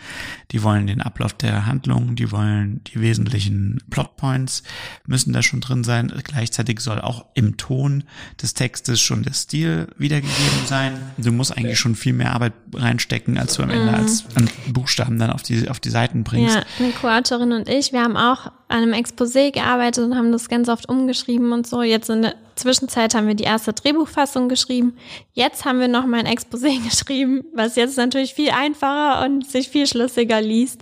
[0.51, 4.63] die wollen den Ablauf der Handlung, die wollen die wesentlichen Plotpoints,
[5.05, 6.13] müssen da schon drin sein.
[6.23, 8.05] Gleichzeitig soll auch im Ton
[8.41, 10.97] des Textes schon der Stil wiedergegeben sein.
[11.17, 13.95] Du musst eigentlich schon viel mehr Arbeit reinstecken, als du am Ende mhm.
[13.95, 16.55] als an Buchstaben dann auf die, auf die Seiten bringst.
[16.55, 20.49] Ja, eine Kuratorin und ich, wir haben auch an einem Exposé gearbeitet und haben das
[20.49, 21.83] ganz oft umgeschrieben und so.
[21.83, 24.97] Jetzt in der Zwischenzeit haben wir die erste Drehbuchfassung geschrieben.
[25.33, 29.69] Jetzt haben wir noch mal ein Exposé geschrieben, was jetzt natürlich viel einfacher und sich
[29.69, 30.81] viel schlüssiger liest.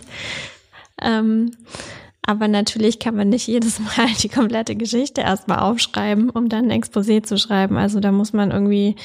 [1.02, 1.50] Ähm,
[2.26, 6.82] aber natürlich kann man nicht jedes Mal die komplette Geschichte erstmal aufschreiben, um dann ein
[6.82, 7.76] Exposé zu schreiben.
[7.76, 8.96] Also da muss man irgendwie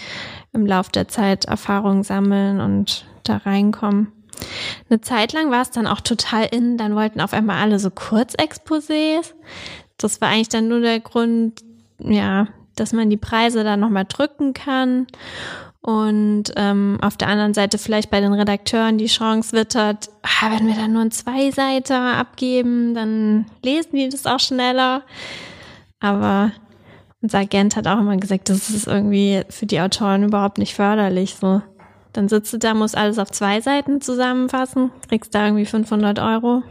[0.54, 4.14] im Lauf der Zeit Erfahrungen sammeln und da reinkommen.
[4.90, 7.90] Eine Zeit lang war es dann auch total in, dann wollten auf einmal alle so
[7.90, 9.34] Kurzexposés.
[9.98, 11.62] Das war eigentlich dann nur der Grund,
[12.00, 15.08] ja, dass man die Preise dann nochmal drücken kann
[15.88, 20.68] und ähm, auf der anderen Seite vielleicht bei den Redakteuren die Chance wittert, ah, wenn
[20.68, 25.04] wir dann nur ein Zweiseiter abgeben, dann lesen die das auch schneller.
[26.02, 26.52] Aber
[27.22, 31.36] unser Agent hat auch immer gesagt, das ist irgendwie für die Autoren überhaupt nicht förderlich
[31.36, 31.62] so.
[32.18, 36.64] Dann sitzt du da, musst alles auf zwei Seiten zusammenfassen, kriegst da irgendwie 500 Euro.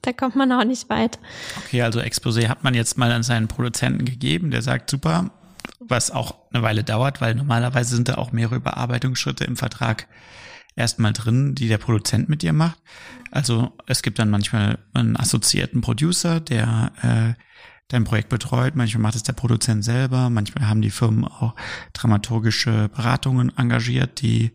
[0.00, 1.18] Da kommt man auch nicht weit.
[1.66, 5.32] Okay, also Exposé hat man jetzt mal an seinen Produzenten gegeben, der sagt, super,
[5.80, 10.08] was auch eine Weile dauert, weil normalerweise sind da auch mehrere Überarbeitungsschritte im Vertrag
[10.76, 12.78] erstmal drin, die der Produzent mit dir macht.
[13.30, 17.42] Also es gibt dann manchmal einen assoziierten Producer, der äh,
[17.88, 18.74] dein Projekt betreut.
[18.74, 20.30] Manchmal macht es der Produzent selber.
[20.30, 21.54] Manchmal haben die Firmen auch
[21.92, 24.52] dramaturgische Beratungen engagiert, die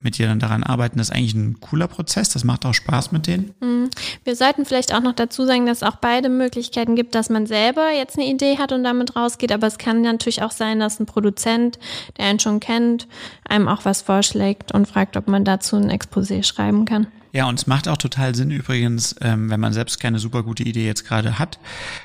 [0.00, 0.98] mit dir dann daran arbeiten.
[0.98, 2.28] Das ist eigentlich ein cooler Prozess.
[2.28, 3.54] Das macht auch Spaß mit denen.
[3.60, 3.90] Mhm.
[4.22, 7.46] Wir sollten vielleicht auch noch dazu sagen, dass es auch beide Möglichkeiten gibt, dass man
[7.46, 9.50] selber jetzt eine Idee hat und damit rausgeht.
[9.50, 11.78] Aber es kann natürlich auch sein, dass ein Produzent,
[12.16, 13.08] der einen schon kennt,
[13.48, 17.08] einem auch was vorschlägt und fragt, ob man dazu ein Exposé schreiben kann.
[17.38, 20.64] Ja, und es macht auch total Sinn übrigens, ähm, wenn man selbst keine super gute
[20.64, 21.60] Idee jetzt gerade hat,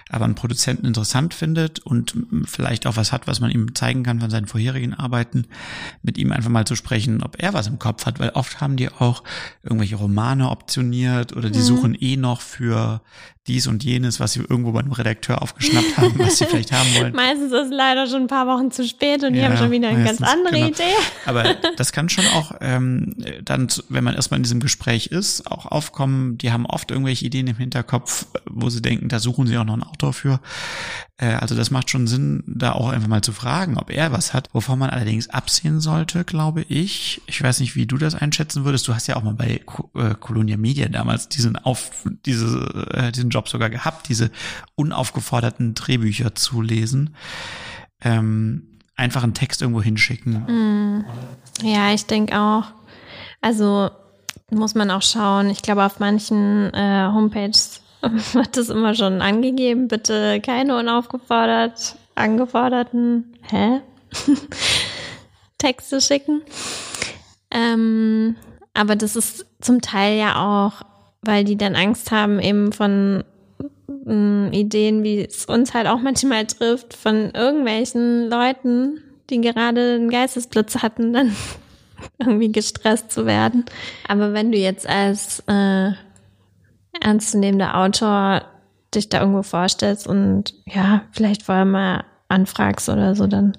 [0.08, 2.15] aber einen Produzenten interessant findet und
[2.46, 5.48] vielleicht auch was hat, was man ihm zeigen kann von seinen vorherigen Arbeiten,
[6.04, 8.76] mit ihm einfach mal zu sprechen, ob er was im Kopf hat, weil oft haben
[8.76, 9.24] die auch
[9.63, 11.63] irgendwelche Romane optioniert oder die mhm.
[11.63, 13.02] suchen eh noch für
[13.48, 16.88] dies und jenes, was sie irgendwo bei einem Redakteur aufgeschnappt haben, was sie vielleicht haben
[16.96, 17.14] wollen.
[17.14, 19.72] Meistens ist es leider schon ein paar Wochen zu spät und ja, die haben schon
[19.72, 20.68] wieder eine meistens, ganz andere genau.
[20.68, 20.94] Idee.
[21.26, 21.44] Aber
[21.78, 26.38] das kann schon auch ähm, dann, wenn man erstmal in diesem Gespräch ist, auch aufkommen.
[26.38, 29.76] Die haben oft irgendwelche Ideen im Hinterkopf, wo sie denken, da suchen sie auch noch
[29.76, 30.40] ein Autor für.
[31.18, 34.34] Äh, also das macht schon Sinn, da auch einfach mal zu fragen, ob er was
[34.34, 34.50] hat.
[34.54, 37.22] Wovon man allerdings absehen sollte, glaube ich.
[37.28, 38.88] Ich weiß nicht, wie du das einschätzen würdest.
[38.88, 39.62] Du hast ja auch mal bei
[39.96, 41.92] äh, Colonia Media damals diesen auf
[42.26, 44.32] diese äh, diesen Job sogar gehabt, diese
[44.76, 47.15] unaufgeforderten Drehbücher zu lesen.
[48.02, 50.34] Ähm, einfach einen Text irgendwo hinschicken.
[50.34, 51.06] Mm.
[51.62, 52.65] Ja, ich denke auch.
[53.41, 53.89] Also
[54.52, 55.50] muss man auch schauen.
[55.50, 57.82] Ich glaube, auf manchen äh, Homepages
[58.34, 59.88] wird das immer schon angegeben.
[59.88, 63.38] Bitte keine unaufgefordert angeforderten.
[63.50, 63.82] Hä?
[65.58, 66.41] Texte schicken.
[67.52, 68.36] Ähm,
[68.74, 70.82] aber das ist zum Teil ja auch,
[71.24, 73.24] weil die dann Angst haben, eben von
[74.06, 80.10] mh, Ideen, wie es uns halt auch manchmal trifft, von irgendwelchen Leuten, die gerade einen
[80.10, 81.36] Geistesblitz hatten, dann
[82.20, 83.66] irgendwie gestresst zu werden.
[84.08, 85.92] Aber wenn du jetzt als äh,
[87.02, 88.44] ernstzunehmender Autor
[88.94, 93.58] dich da irgendwo vorstellst und ja, vielleicht vorher mal anfragst oder so, dann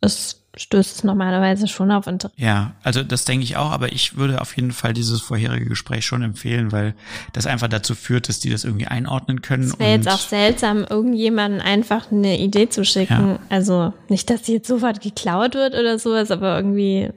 [0.00, 2.34] ist stößt es normalerweise schon auf Interesse.
[2.36, 6.04] Ja, also das denke ich auch, aber ich würde auf jeden Fall dieses vorherige Gespräch
[6.04, 6.94] schon empfehlen, weil
[7.32, 9.64] das einfach dazu führt, dass die das irgendwie einordnen können.
[9.64, 13.30] Es wäre jetzt auch seltsam, irgendjemandem einfach eine Idee zu schicken.
[13.30, 13.38] Ja.
[13.48, 17.08] Also nicht, dass sie jetzt sofort geklaut wird oder sowas, aber irgendwie,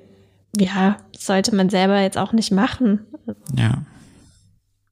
[0.58, 3.01] ja, sollte man selber jetzt auch nicht machen.
[3.58, 3.84] Ja.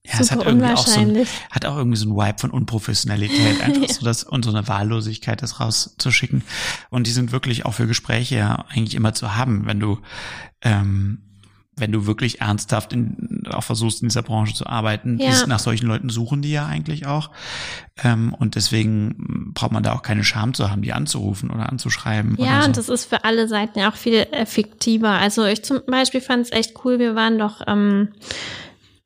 [0.06, 2.50] Ja, Super es hat irgendwie auch so ein, hat auch irgendwie so ein Vibe von
[2.50, 3.94] Unprofessionalität, einfach ja.
[3.94, 6.44] so das und so eine Wahllosigkeit, das rauszuschicken.
[6.90, 10.00] Und die sind wirklich auch für Gespräche ja eigentlich immer zu haben, wenn du
[10.64, 11.20] ähm,
[11.78, 15.18] wenn du wirklich ernsthaft in, auch versuchst, in dieser Branche zu arbeiten.
[15.20, 15.30] Ja.
[15.30, 17.32] Dies, nach solchen Leuten suchen die ja eigentlich auch.
[18.04, 22.36] Ähm, und deswegen braucht man da auch keine Scham zu haben, die anzurufen oder anzuschreiben.
[22.38, 22.68] Ja, oder so.
[22.68, 25.10] und das ist für alle Seiten ja auch viel effektiver.
[25.10, 27.00] Also ich zum Beispiel fand es echt cool.
[27.00, 28.10] Wir waren doch ähm,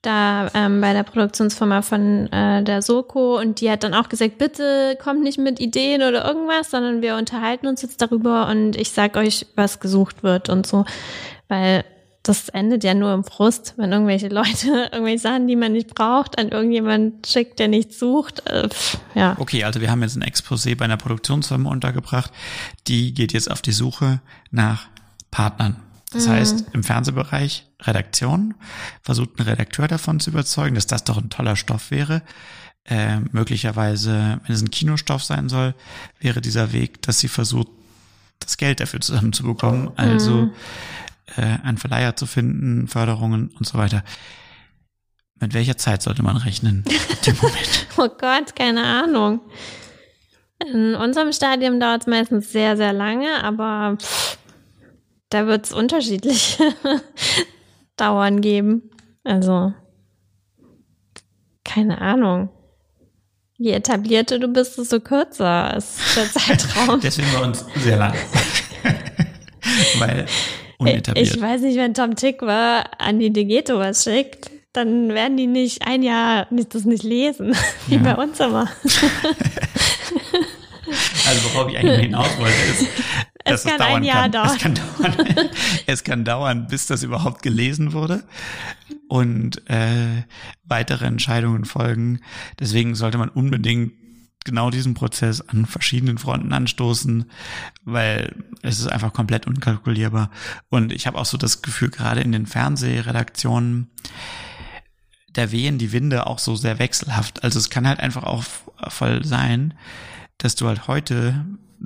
[0.05, 4.37] da ähm, bei der Produktionsfirma von äh, der Soko und die hat dann auch gesagt,
[4.37, 8.91] bitte kommt nicht mit Ideen oder irgendwas, sondern wir unterhalten uns jetzt darüber und ich
[8.91, 10.85] sag euch, was gesucht wird und so,
[11.47, 11.83] weil
[12.23, 16.39] das endet ja nur im Frust, wenn irgendwelche Leute irgendwelche Sachen, die man nicht braucht,
[16.39, 18.49] an irgendjemand schickt, der nichts sucht.
[18.49, 18.69] Äh,
[19.13, 19.35] ja.
[19.39, 22.31] Okay, also wir haben jetzt ein Exposé bei einer Produktionsfirma untergebracht.
[22.87, 24.87] Die geht jetzt auf die Suche nach
[25.31, 25.84] Partnern
[26.15, 26.31] das mhm.
[26.31, 28.53] heißt, im Fernsehbereich Redaktion
[29.01, 32.21] versucht ein Redakteur davon zu überzeugen, dass das doch ein toller Stoff wäre.
[32.85, 35.75] Äh, möglicherweise, wenn es ein Kinostoff sein soll,
[36.19, 37.67] wäre dieser Weg, dass sie versucht,
[38.39, 40.53] das Geld dafür zusammenzubekommen, also mhm.
[41.35, 44.03] äh, einen Verleiher zu finden, Förderungen und so weiter.
[45.41, 46.85] Mit welcher Zeit sollte man rechnen?
[47.97, 49.39] Oh Gott, keine Ahnung.
[50.59, 54.37] In unserem Stadium dauert es meistens sehr, sehr lange, aber pff,
[55.35, 56.73] da wird es unterschiedliche
[57.97, 58.89] Dauern geben.
[59.25, 59.73] Also,
[61.65, 62.47] keine Ahnung.
[63.57, 67.01] Je etablierter du bist, desto kürzer ist der Zeitraum.
[67.01, 68.13] Deswegen bei uns sehr lang.
[69.99, 70.25] Weil
[70.77, 71.35] unetabliert.
[71.35, 75.47] Ich weiß nicht, wenn Tom Tick war, an die Degeto was schickt, dann werden die
[75.47, 77.53] nicht ein Jahr das nicht lesen,
[77.87, 78.01] wie ja.
[78.01, 78.69] bei uns immer.
[81.27, 82.87] Also worauf ich eigentlich hinaus wollte, ist,
[83.43, 84.31] es kann ein Jahr kann.
[84.31, 84.49] dauern.
[84.55, 85.49] Es kann dauern.
[85.87, 88.23] es kann dauern, bis das überhaupt gelesen wurde
[89.07, 90.23] und äh,
[90.63, 92.21] weitere Entscheidungen folgen.
[92.59, 93.93] Deswegen sollte man unbedingt
[94.45, 97.25] genau diesen Prozess an verschiedenen Fronten anstoßen,
[97.83, 100.29] weil es ist einfach komplett unkalkulierbar.
[100.69, 103.89] Und ich habe auch so das Gefühl, gerade in den Fernsehredaktionen,
[105.33, 107.43] da wehen die Winde auch so sehr wechselhaft.
[107.43, 108.43] Also es kann halt einfach auch
[108.87, 109.73] voll sein,
[110.37, 111.45] dass du halt heute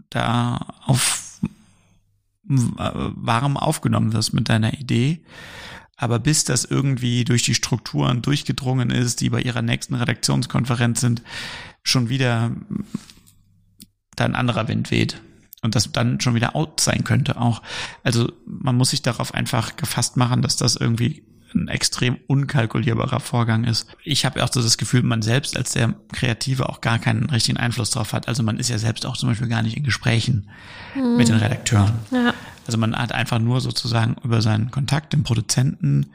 [0.09, 1.39] da auf
[2.43, 5.23] warm aufgenommen wirst mit deiner Idee.
[5.95, 11.21] Aber bis das irgendwie durch die Strukturen durchgedrungen ist, die bei ihrer nächsten Redaktionskonferenz sind,
[11.83, 12.51] schon wieder
[14.15, 15.21] da ein anderer Wind weht.
[15.61, 17.61] Und das dann schon wieder out sein könnte auch.
[18.03, 23.63] Also man muss sich darauf einfach gefasst machen, dass das irgendwie ein extrem unkalkulierbarer Vorgang
[23.63, 23.87] ist.
[24.03, 27.57] Ich habe auch so das Gefühl, man selbst als der Kreative auch gar keinen richtigen
[27.57, 28.27] Einfluss drauf hat.
[28.27, 30.49] Also man ist ja selbst auch zum Beispiel gar nicht in Gesprächen
[30.95, 31.17] mhm.
[31.17, 31.93] mit den Redakteuren.
[32.11, 32.33] Ja.
[32.65, 36.07] Also man hat einfach nur sozusagen über seinen Kontakt, den Produzenten,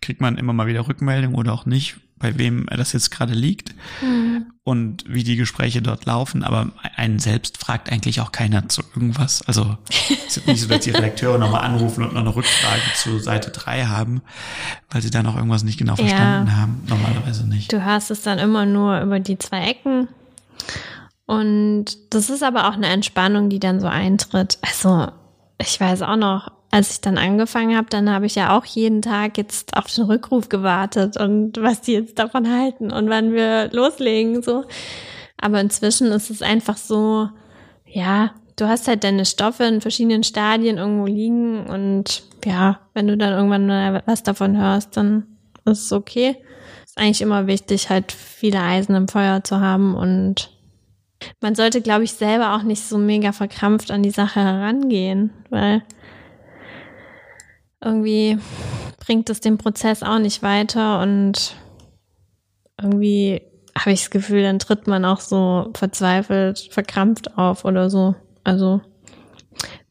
[0.00, 3.74] kriegt man immer mal wieder Rückmeldung oder auch nicht, bei wem das jetzt gerade liegt
[4.02, 4.46] mhm.
[4.64, 6.42] und wie die Gespräche dort laufen.
[6.42, 9.42] Aber einen selbst fragt eigentlich auch keiner zu irgendwas.
[9.42, 9.76] Also
[10.26, 13.50] es ist nicht so, dass die Redakteure nochmal anrufen und noch eine Rückfrage zu Seite
[13.50, 14.22] drei haben,
[14.90, 16.56] weil sie da noch irgendwas nicht genau verstanden ja.
[16.56, 16.82] haben.
[16.88, 17.72] Normalerweise nicht.
[17.72, 20.08] Du hast es dann immer nur über die zwei Ecken.
[21.26, 24.58] Und das ist aber auch eine Entspannung, die dann so eintritt.
[24.62, 25.08] Also
[25.58, 29.00] ich weiß auch noch, als ich dann angefangen habe, dann habe ich ja auch jeden
[29.00, 33.70] Tag jetzt auf den Rückruf gewartet und was die jetzt davon halten und wann wir
[33.72, 34.64] loslegen, so.
[35.38, 37.28] Aber inzwischen ist es einfach so,
[37.86, 43.16] ja, du hast halt deine Stoffe in verschiedenen Stadien irgendwo liegen und ja, wenn du
[43.16, 45.26] dann irgendwann mal was davon hörst, dann
[45.64, 46.36] ist es okay.
[46.84, 50.50] Ist eigentlich immer wichtig, halt viele Eisen im Feuer zu haben und
[51.40, 55.82] man sollte, glaube ich, selber auch nicht so mega verkrampft an die Sache herangehen, weil
[57.82, 58.38] irgendwie
[58.98, 61.54] bringt es den Prozess auch nicht weiter und
[62.80, 63.42] irgendwie
[63.76, 68.14] habe ich das Gefühl, dann tritt man auch so verzweifelt, verkrampft auf oder so.
[68.44, 68.80] Also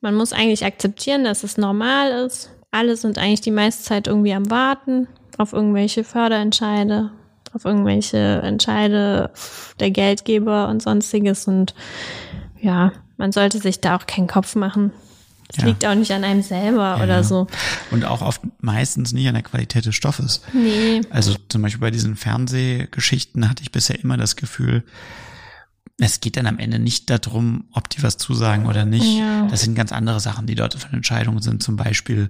[0.02, 2.52] man muss eigentlich akzeptieren, dass es normal ist.
[2.72, 5.08] Alle sind eigentlich die meiste Zeit irgendwie am Warten
[5.38, 7.12] auf irgendwelche Förderentscheide,
[7.54, 9.32] auf irgendwelche Entscheide
[9.80, 11.48] der Geldgeber und sonstiges.
[11.48, 11.74] Und
[12.60, 14.92] ja, man sollte sich da auch keinen Kopf machen.
[15.50, 15.66] Es Ja.
[15.66, 17.48] liegt auch nicht an einem selber Ja, oder so.
[17.91, 20.41] Und auch oft meistens nicht an der Qualität des Stoffes.
[20.54, 21.02] Nee.
[21.10, 24.84] Also zum Beispiel bei diesen Fernsehgeschichten hatte ich bisher immer das Gefühl,
[26.00, 29.18] es geht dann am Ende nicht darum, ob die was zusagen oder nicht.
[29.20, 29.48] Ja.
[29.48, 31.64] Das sind ganz andere Sachen, die dort für Entscheidungen sind.
[31.64, 32.30] Zum Beispiel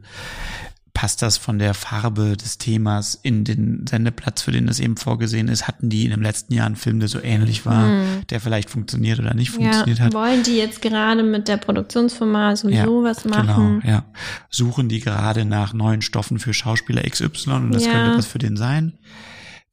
[0.97, 5.47] passt das von der Farbe des Themas in den Sendeplatz, für den das eben vorgesehen
[5.47, 5.67] ist.
[5.67, 7.87] Hatten die in dem letzten Jahr einen Film, der so ähnlich war,
[8.31, 9.61] der vielleicht funktioniert oder nicht Hm.
[9.61, 10.13] Ja, funktioniert hat?
[10.15, 13.79] wollen die jetzt gerade mit der Produktionsfirma sowieso was machen?
[13.81, 14.05] Genau, ja.
[14.49, 17.91] Suchen die gerade nach neuen Stoffen für Schauspieler XY und das Ja.
[17.91, 18.93] könnte was für den sein.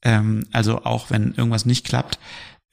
[0.02, 2.18] Ähm, also auch wenn irgendwas nicht klappt,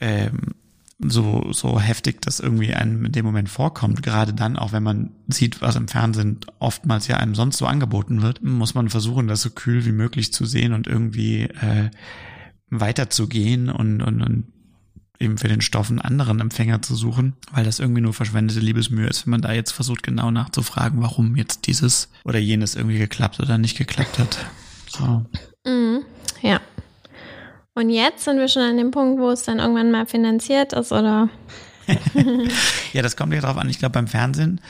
[0.01, 0.55] ähm,
[1.03, 5.11] so, so heftig das irgendwie einem in dem Moment vorkommt, gerade dann, auch wenn man
[5.27, 9.41] sieht, was im Fernsehen oftmals ja einem sonst so angeboten wird, muss man versuchen, das
[9.41, 11.89] so kühl wie möglich zu sehen und irgendwie äh,
[12.69, 14.45] weiterzugehen und, und, und
[15.19, 19.07] eben für den Stoff einen anderen Empfänger zu suchen, weil das irgendwie nur verschwendete Liebesmühe
[19.07, 23.39] ist, wenn man da jetzt versucht, genau nachzufragen, warum jetzt dieses oder jenes irgendwie geklappt
[23.39, 24.45] oder nicht geklappt hat.
[24.89, 25.25] So.
[25.65, 26.01] Mhm.
[26.41, 26.59] Ja.
[27.82, 30.91] Und jetzt sind wir schon an dem Punkt, wo es dann irgendwann mal finanziert ist,
[30.91, 31.29] oder?
[32.93, 33.69] Ja, das kommt ja drauf an.
[33.69, 34.61] Ich glaube, beim Fernsehen,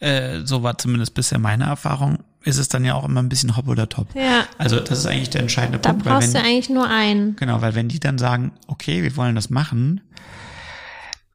[0.00, 3.56] äh, so war zumindest bisher meine Erfahrung, ist es dann ja auch immer ein bisschen
[3.56, 4.14] hopp oder top.
[4.14, 4.44] Ja.
[4.56, 7.36] Also das ist eigentlich der entscheidende Da Punkt, weil brauchst wenn, du eigentlich nur einen.
[7.36, 10.00] Genau, weil wenn die dann sagen, okay, wir wollen das machen,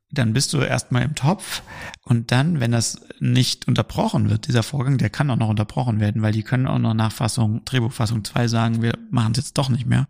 [0.09, 1.61] dann bist du erstmal im Topf
[2.03, 6.21] und dann, wenn das nicht unterbrochen wird, dieser Vorgang, der kann auch noch unterbrochen werden,
[6.21, 9.69] weil die können auch noch nach Fassung, Drehbuchfassung 2 sagen, wir machen es jetzt doch
[9.69, 10.07] nicht mehr.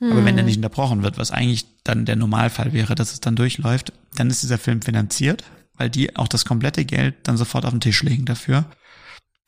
[0.00, 3.36] Aber wenn der nicht unterbrochen wird, was eigentlich dann der Normalfall wäre, dass es dann
[3.36, 5.44] durchläuft, dann ist dieser Film finanziert,
[5.76, 8.66] weil die auch das komplette Geld dann sofort auf den Tisch legen dafür.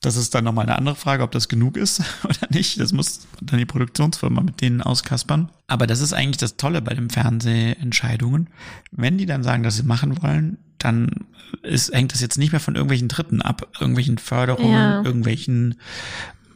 [0.01, 2.78] Das ist dann nochmal eine andere Frage, ob das genug ist oder nicht.
[2.80, 5.51] Das muss dann die Produktionsfirma mit denen auskaspern.
[5.66, 8.49] Aber das ist eigentlich das Tolle bei den Fernsehentscheidungen.
[8.92, 11.26] Wenn die dann sagen, dass sie machen wollen, dann
[11.62, 15.03] ist, hängt das jetzt nicht mehr von irgendwelchen Dritten ab, irgendwelchen Förderungen, Ja.
[15.03, 15.74] irgendwelchen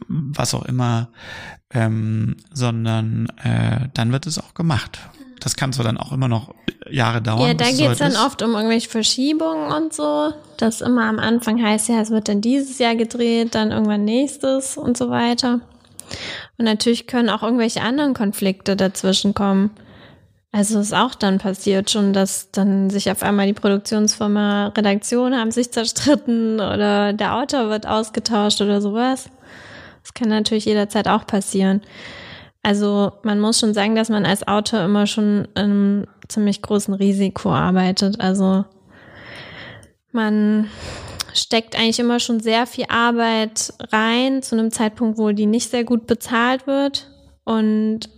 [0.07, 1.09] was auch immer,
[1.73, 4.99] ähm, sondern äh, dann wird es auch gemacht.
[5.39, 6.53] Das kann zwar dann auch immer noch
[6.89, 7.41] Jahre dauern.
[7.41, 10.33] Ja, da bis es dann oft um irgendwelche Verschiebungen und so.
[10.57, 14.77] Das immer am Anfang heißt ja, es wird dann dieses Jahr gedreht, dann irgendwann nächstes
[14.77, 15.59] und so weiter.
[16.57, 19.71] Und natürlich können auch irgendwelche anderen Konflikte dazwischen kommen.
[20.53, 25.49] Also ist auch dann passiert schon, dass dann sich auf einmal die Produktionsfirma, Redaktion haben
[25.49, 29.29] sich zerstritten oder der Autor wird ausgetauscht oder sowas.
[30.03, 31.81] Das kann natürlich jederzeit auch passieren.
[32.61, 36.93] Also man muss schon sagen, dass man als Autor immer schon in einem ziemlich großen
[36.93, 38.21] Risiko arbeitet.
[38.21, 38.63] Also
[40.11, 40.69] man
[41.33, 45.83] steckt eigentlich immer schon sehr viel Arbeit rein zu einem Zeitpunkt, wo die nicht sehr
[45.83, 47.09] gut bezahlt wird.
[47.43, 48.09] Und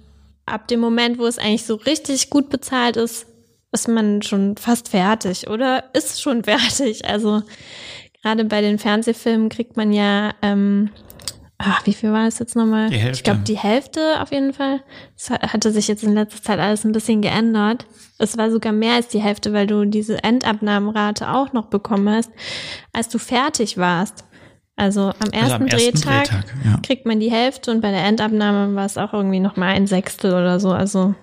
[0.46, 3.28] ab dem Moment, wo es eigentlich so richtig gut bezahlt ist,
[3.72, 7.06] ist man schon fast fertig oder ist schon fertig.
[7.06, 7.42] Also
[8.22, 10.92] gerade bei den Fernsehfilmen kriegt man ja, ähm,
[11.58, 12.90] ach, wie viel war es jetzt nochmal?
[12.90, 13.18] Die Hälfte.
[13.18, 14.82] Ich glaube, die Hälfte auf jeden Fall.
[15.16, 17.86] Das hat- hatte sich jetzt in letzter Zeit alles ein bisschen geändert.
[18.18, 22.32] Es war sogar mehr als die Hälfte, weil du diese Endabnahmenrate auch noch bekommen hast,
[22.94, 24.26] als du fertig warst.
[24.78, 26.80] Also am ersten, Also am ersten Drehtag, Drehtag, ja.
[26.84, 29.88] kriegt man die Hälfte und bei der Endabnahme war es auch irgendwie noch mal ein
[29.88, 30.72] Sechstel oder so.
[30.72, 31.16] Also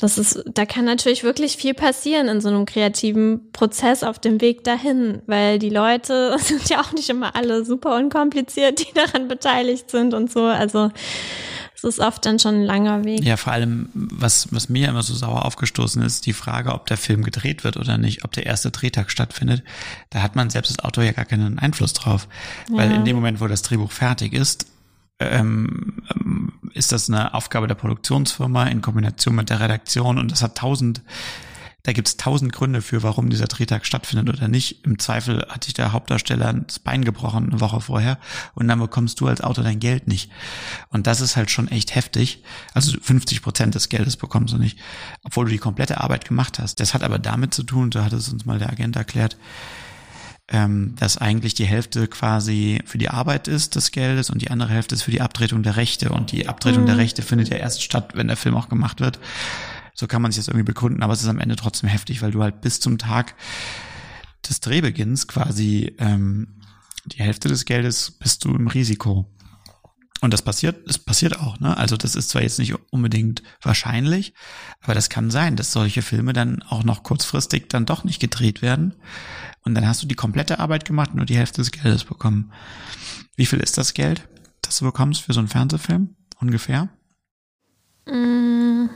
[0.00, 4.40] das ist, da kann natürlich wirklich viel passieren in so einem kreativen Prozess auf dem
[4.40, 9.28] Weg dahin, weil die Leute sind ja auch nicht immer alle super unkompliziert, die daran
[9.28, 10.44] beteiligt sind und so.
[10.44, 10.90] Also
[11.74, 13.24] es ist oft dann schon ein langer Weg.
[13.24, 16.98] Ja, vor allem, was, was mir immer so sauer aufgestoßen ist, die Frage, ob der
[16.98, 19.62] Film gedreht wird oder nicht, ob der erste Drehtag stattfindet.
[20.10, 22.28] Da hat man selbst als Autor ja gar keinen Einfluss drauf.
[22.68, 22.96] Weil Ja.
[22.96, 24.66] in dem Moment, wo das Drehbuch fertig ist,
[25.20, 26.02] ähm,
[26.74, 31.02] ist das eine Aufgabe der Produktionsfirma in Kombination mit der Redaktion und das hat tausend,
[31.82, 34.84] da gibt's tausend Gründe für, warum dieser Drehtag stattfindet oder nicht.
[34.84, 38.18] Im Zweifel hat sich der Hauptdarsteller das Bein gebrochen eine Woche vorher
[38.54, 40.30] und dann bekommst du als Autor dein Geld nicht.
[40.88, 42.42] Und das ist halt schon echt heftig.
[42.74, 44.78] Also 50 Prozent des Geldes bekommst du nicht,
[45.22, 46.80] obwohl du die komplette Arbeit gemacht hast.
[46.80, 49.36] Das hat aber damit zu tun, so hat es uns mal der Agent erklärt,
[50.50, 54.70] ähm, dass eigentlich die Hälfte quasi für die Arbeit ist des Geldes und die andere
[54.70, 56.10] Hälfte ist für die Abtretung der Rechte.
[56.10, 59.20] Und die Abtretung der Rechte findet ja erst statt, wenn der Film auch gemacht wird.
[59.94, 62.32] So kann man sich das irgendwie begründen, aber es ist am Ende trotzdem heftig, weil
[62.32, 63.34] du halt bis zum Tag
[64.48, 66.48] des Drehbeginns quasi ähm,
[67.06, 69.26] die Hälfte des Geldes bist du im Risiko.
[70.20, 71.76] Und das passiert, es passiert auch, ne?
[71.76, 74.34] Also das ist zwar jetzt nicht unbedingt wahrscheinlich,
[74.82, 78.60] aber das kann sein, dass solche Filme dann auch noch kurzfristig dann doch nicht gedreht
[78.60, 78.94] werden.
[79.64, 82.52] Und dann hast du die komplette Arbeit gemacht und nur die Hälfte des Geldes bekommen.
[83.36, 84.28] Wie viel ist das Geld,
[84.62, 86.16] das du bekommst für so einen Fernsehfilm?
[86.40, 86.88] Ungefähr?
[88.06, 88.88] Mm.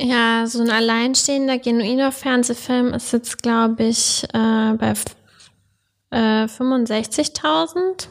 [0.00, 4.94] Ja, so ein alleinstehender, genuiner Fernsehfilm ist jetzt, glaube ich, äh, bei
[6.10, 8.08] äh, 65.000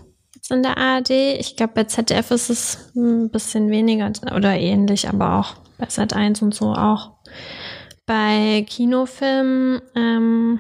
[0.50, 1.10] in der ARD.
[1.10, 6.42] Ich glaube, bei ZDF ist es ein bisschen weniger oder ähnlich, aber auch bei Sat1
[6.44, 7.12] und so auch.
[8.06, 10.60] Bei Kinofilmen ähm,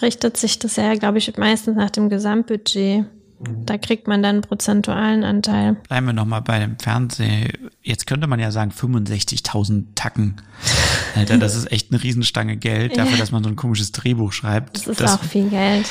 [0.00, 3.06] richtet sich das ja, glaube ich, meistens nach dem Gesamtbudget.
[3.40, 3.66] Mhm.
[3.66, 5.74] Da kriegt man dann einen prozentualen Anteil.
[5.88, 7.70] Bleiben wir nochmal bei dem Fernsehen.
[7.82, 10.36] Jetzt könnte man ja sagen 65.000 Tacken.
[11.16, 13.18] Alter, das ist echt eine Riesenstange Geld dafür, ja.
[13.18, 14.76] dass man so ein komisches Drehbuch schreibt.
[14.76, 15.86] Das ist das, auch viel Geld.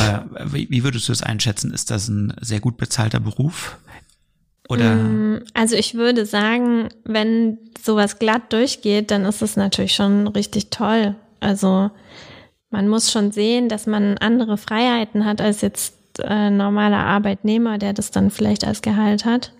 [0.00, 1.72] Aber wie würdest du es einschätzen?
[1.72, 3.78] Ist das ein sehr gut bezahlter Beruf?
[4.70, 4.94] Oder?
[4.94, 10.70] Mm, also ich würde sagen, wenn sowas glatt durchgeht, dann ist es natürlich schon richtig
[10.70, 11.16] toll.
[11.40, 11.90] Also
[12.70, 17.92] man muss schon sehen, dass man andere Freiheiten hat als jetzt äh, normaler Arbeitnehmer, der
[17.92, 19.52] das dann vielleicht als Gehalt hat.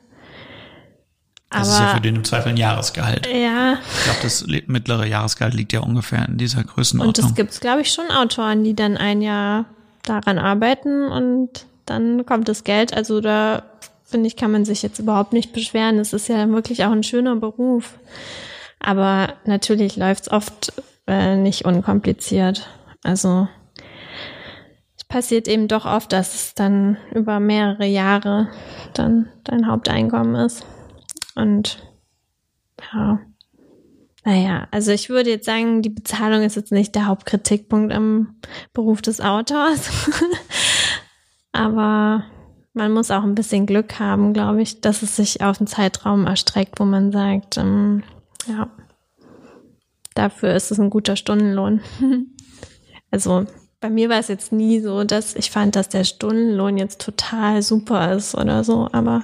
[1.51, 3.27] Das Aber, ist ja für den im Zweifel ein Jahresgehalt.
[3.27, 3.79] Ja.
[3.97, 7.09] Ich glaube, das mittlere Jahresgehalt liegt ja ungefähr in dieser Größenordnung.
[7.09, 9.65] Und es gibt, glaube ich, schon Autoren, die dann ein Jahr
[10.05, 12.95] daran arbeiten und dann kommt das Geld.
[12.95, 13.65] Also da
[14.11, 15.99] finde ich, kann man sich jetzt überhaupt nicht beschweren.
[15.99, 17.99] Es ist ja wirklich auch ein schöner Beruf.
[18.79, 20.73] Aber natürlich läuft es oft
[21.07, 22.69] äh, nicht unkompliziert.
[23.03, 23.49] Also
[24.97, 28.49] es passiert eben doch oft, dass es dann über mehrere Jahre
[28.95, 30.65] dann dein Haupteinkommen ist.
[31.35, 31.83] Und
[32.93, 33.21] ja,
[34.25, 38.37] naja, also ich würde jetzt sagen, die Bezahlung ist jetzt nicht der Hauptkritikpunkt im
[38.73, 39.91] Beruf des Autors.
[41.53, 42.25] Aber
[42.73, 46.27] man muss auch ein bisschen Glück haben, glaube ich, dass es sich auf einen Zeitraum
[46.27, 48.03] erstreckt, wo man sagt, ähm,
[48.47, 48.71] ja,
[50.15, 51.81] dafür ist es ein guter Stundenlohn.
[53.11, 53.47] also
[53.81, 57.63] bei mir war es jetzt nie so, dass ich fand, dass der Stundenlohn jetzt total
[57.63, 59.23] super ist oder so, aber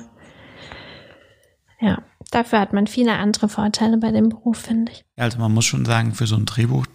[1.81, 5.05] ja, dafür hat man viele andere Vorteile bei dem Beruf, finde ich.
[5.17, 6.87] Also man muss schon sagen, für so ein Drehbuch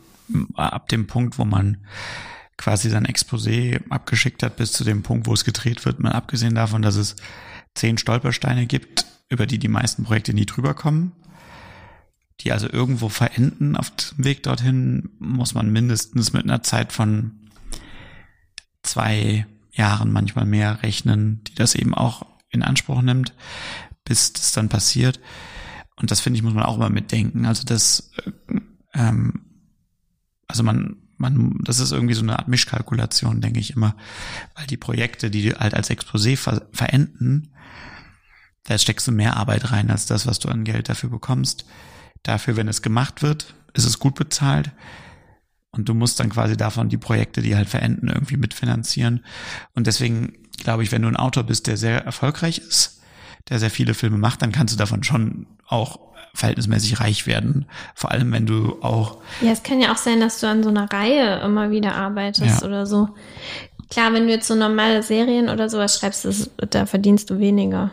[0.55, 1.85] ab dem Punkt, wo man
[2.62, 6.53] quasi sein Exposé abgeschickt hat bis zu dem Punkt, wo es gedreht wird, mal abgesehen
[6.53, 7.16] davon, dass es
[7.74, 11.12] zehn Stolpersteine gibt, über die die meisten Projekte nie drüber kommen,
[12.41, 17.49] die also irgendwo verenden auf dem Weg dorthin, muss man mindestens mit einer Zeit von
[18.84, 23.34] zwei Jahren, manchmal mehr rechnen, die das eben auch in Anspruch nimmt,
[24.03, 25.20] bis das dann passiert.
[25.95, 27.45] Und das finde ich, muss man auch mal mitdenken.
[27.45, 28.59] Also das, äh,
[28.93, 29.45] ähm,
[30.47, 33.95] also man man, das ist irgendwie so eine Art Mischkalkulation, denke ich immer,
[34.55, 37.53] weil die Projekte, die halt als Exposé ver verenden,
[38.63, 41.65] da steckst du mehr Arbeit rein als das, was du an Geld dafür bekommst.
[42.24, 44.72] Dafür, wenn es gemacht wird, ist es gut bezahlt.
[45.72, 49.26] Und du musst dann quasi davon die Projekte, die halt verenden, irgendwie mitfinanzieren.
[49.74, 53.00] Und deswegen glaube ich, wenn du ein Autor bist, der sehr erfolgreich ist,
[53.49, 55.99] der sehr viele Filme macht, dann kannst du davon schon auch
[56.33, 57.65] verhältnismäßig reich werden.
[57.95, 59.17] Vor allem, wenn du auch.
[59.41, 62.61] Ja, es kann ja auch sein, dass du an so einer Reihe immer wieder arbeitest
[62.61, 62.67] ja.
[62.67, 63.09] oder so.
[63.89, 67.91] Klar, wenn du jetzt so normale Serien oder sowas schreibst, das, da verdienst du weniger.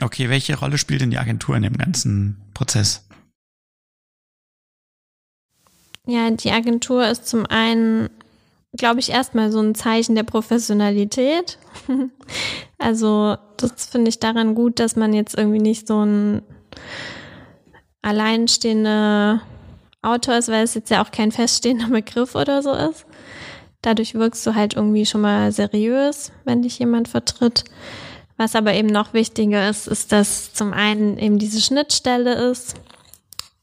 [0.00, 3.08] Okay, welche Rolle spielt denn die Agentur in dem ganzen Prozess?
[6.06, 8.10] Ja, die Agentur ist zum einen,
[8.76, 11.58] glaube ich, erstmal so ein Zeichen der Professionalität.
[12.78, 16.42] also, das finde ich daran gut, dass man jetzt irgendwie nicht so ein
[18.02, 19.40] alleinstehende
[20.02, 23.06] Autor ist, weil es jetzt ja auch kein feststehender Begriff oder so ist.
[23.82, 27.64] Dadurch wirkst du halt irgendwie schon mal seriös, wenn dich jemand vertritt.
[28.36, 32.74] Was aber eben noch wichtiger ist, ist, dass zum einen eben diese Schnittstelle ist.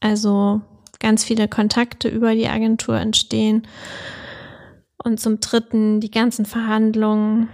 [0.00, 0.62] Also
[0.98, 3.66] ganz viele Kontakte über die Agentur entstehen.
[5.04, 7.48] Und zum dritten die ganzen Verhandlungen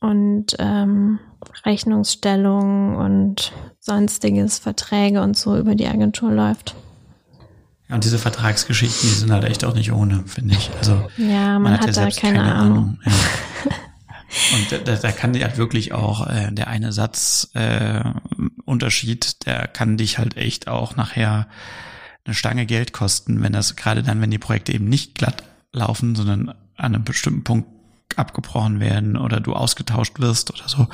[0.00, 1.18] und ähm,
[1.64, 6.74] Rechnungsstellung und sonstiges, Verträge und so über die Agentur läuft.
[7.88, 10.70] Ja, und diese Vertragsgeschichten, die sind halt echt auch nicht ohne, finde ich.
[10.78, 12.76] Also ja, man, man hat, hat ja da keine, keine Ahnung.
[12.76, 12.98] Ahnung.
[13.04, 13.12] Ja.
[14.52, 18.04] Und da, da kann dir halt wirklich auch äh, der eine Satz äh,
[18.66, 21.48] Unterschied, der kann dich halt echt auch nachher
[22.26, 26.14] eine Stange Geld kosten, wenn das gerade dann, wenn die Projekte eben nicht glatt laufen,
[26.14, 27.68] sondern an einem bestimmten Punkt
[28.16, 30.88] abgebrochen werden oder du ausgetauscht wirst oder so.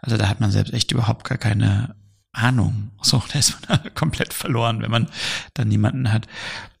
[0.00, 1.94] Also da hat man selbst echt überhaupt gar keine
[2.32, 2.90] Ahnung.
[3.02, 5.08] So, da ist man komplett verloren, wenn man
[5.54, 6.26] dann niemanden hat,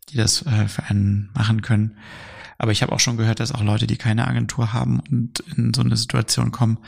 [0.08, 1.96] die das äh, für einen machen können.
[2.58, 5.72] Aber ich habe auch schon gehört, dass auch Leute, die keine Agentur haben und in
[5.72, 6.78] so eine Situation kommen,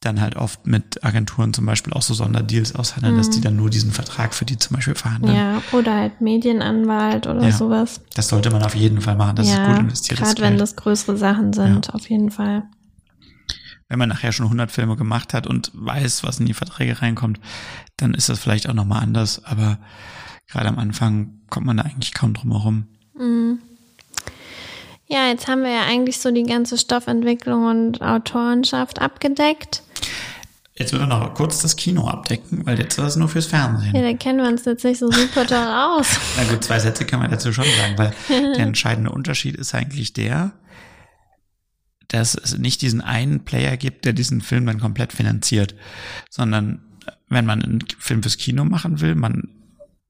[0.00, 3.18] dann halt oft mit Agenturen zum Beispiel auch so Sonderdeals aushandeln, mhm.
[3.18, 5.34] dass die dann nur diesen Vertrag für die zum Beispiel verhandeln.
[5.34, 8.00] Ja, oder halt Medienanwalt oder ja, sowas.
[8.14, 9.36] Das sollte man auf jeden Fall machen.
[9.36, 11.94] Das ja, ist gut investiertes Gerade wenn das größere Sachen sind, ja.
[11.94, 12.64] auf jeden Fall.
[13.88, 17.40] Wenn man nachher schon 100 Filme gemacht hat und weiß, was in die Verträge reinkommt,
[17.96, 19.44] dann ist das vielleicht auch nochmal anders.
[19.44, 19.78] Aber
[20.46, 22.86] gerade am Anfang kommt man da eigentlich kaum drum herum.
[23.18, 23.58] Mhm.
[25.06, 29.82] Ja, jetzt haben wir ja eigentlich so die ganze Stoffentwicklung und Autorenschaft abgedeckt.
[30.78, 33.96] Jetzt müssen wir noch kurz das Kino abdecken, weil jetzt ist das nur fürs Fernsehen.
[33.96, 36.20] Ja, da kennen wir uns jetzt nicht so super toll aus.
[36.36, 40.12] Na gut, zwei Sätze kann man dazu schon sagen, weil der entscheidende Unterschied ist eigentlich
[40.12, 40.52] der,
[42.06, 45.74] dass es nicht diesen einen Player gibt, der diesen Film dann komplett finanziert,
[46.30, 46.80] sondern
[47.28, 49.48] wenn man einen Film fürs Kino machen will, man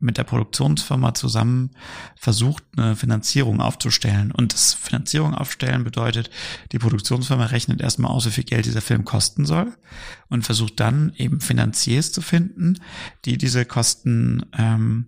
[0.00, 1.70] mit der Produktionsfirma zusammen
[2.16, 4.30] versucht, eine Finanzierung aufzustellen.
[4.30, 6.30] Und das Finanzierung aufstellen bedeutet,
[6.70, 9.76] die Produktionsfirma rechnet erstmal aus, wie viel Geld dieser Film kosten soll
[10.28, 12.78] und versucht dann eben Finanziers zu finden,
[13.24, 15.06] die diese Kosten ähm,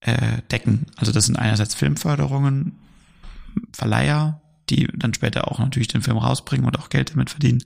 [0.00, 0.86] äh, decken.
[0.96, 2.78] Also das sind einerseits Filmförderungen,
[3.72, 4.40] Verleiher,
[4.70, 7.62] die dann später auch natürlich den Film rausbringen und auch Geld damit verdienen.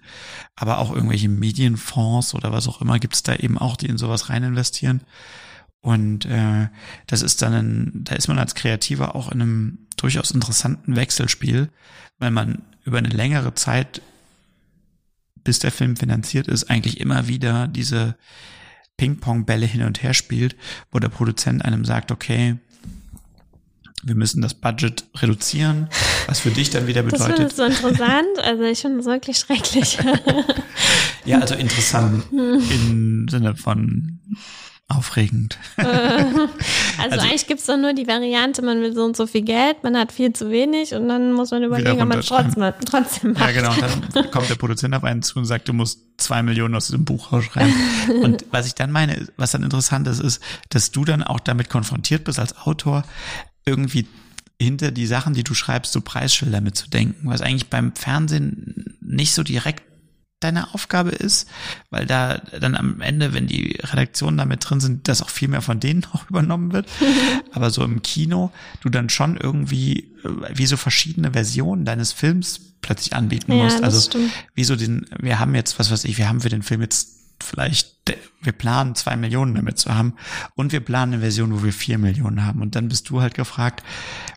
[0.57, 3.99] Aber auch irgendwelche Medienfonds oder was auch immer gibt es da eben auch, die in
[3.99, 5.03] sowas rein investieren.
[5.85, 6.68] Und äh,
[7.07, 11.68] das ist dann, ein, da ist man als Kreativer auch in einem durchaus interessanten Wechselspiel,
[12.18, 14.01] weil man über eine längere Zeit,
[15.45, 18.16] bis der Film finanziert ist, eigentlich immer wieder diese
[18.97, 20.57] Ping-Pong-Bälle hin und her spielt,
[20.91, 22.57] wo der Produzent einem sagt, okay,
[24.03, 25.91] wir müssen das Budget reduzieren,
[26.26, 27.41] was für dich dann wieder bedeutet.
[27.41, 29.99] Das ist so interessant, also ich finde es wirklich schrecklich.
[31.26, 34.18] ja, also interessant im Sinne von
[34.89, 35.59] Aufregend.
[35.76, 35.89] also,
[36.99, 39.97] also, eigentlich gibt's doch nur die Variante, man will so und so viel Geld, man
[39.97, 43.47] hat viel zu wenig und dann muss man überlegen, ob man trotzdem, trotzdem macht.
[43.47, 43.72] Ja, genau.
[43.72, 46.89] Und dann kommt der Produzent auf einen zu und sagt, du musst zwei Millionen aus
[46.89, 47.72] diesem Buch rausschreiben.
[48.22, 51.70] und was ich dann meine, was dann interessant ist, ist, dass du dann auch damit
[51.70, 53.05] konfrontiert bist als Autor,
[53.64, 54.07] irgendwie
[54.61, 59.43] hinter die Sachen, die du schreibst, so Preisschilder mitzudenken, was eigentlich beim Fernsehen nicht so
[59.43, 59.82] direkt
[60.45, 61.49] deine Aufgabe ist,
[61.90, 65.62] weil da dann am Ende, wenn die Redaktionen damit drin sind, dass auch viel mehr
[65.62, 66.86] von denen auch übernommen wird.
[67.53, 72.61] Aber so im Kino, du dann schon irgendwie äh, wie so verschiedene Versionen deines Films
[72.82, 73.82] plötzlich anbieten ja, musst.
[73.82, 74.30] Also stimmt.
[74.55, 77.14] wie so den, wir haben jetzt, was weiß ich, wir haben für den Film jetzt
[77.42, 77.95] vielleicht,
[78.42, 80.14] wir planen zwei Millionen damit zu haben
[80.55, 82.61] und wir planen eine Version, wo wir vier Millionen haben.
[82.61, 83.82] Und dann bist du halt gefragt,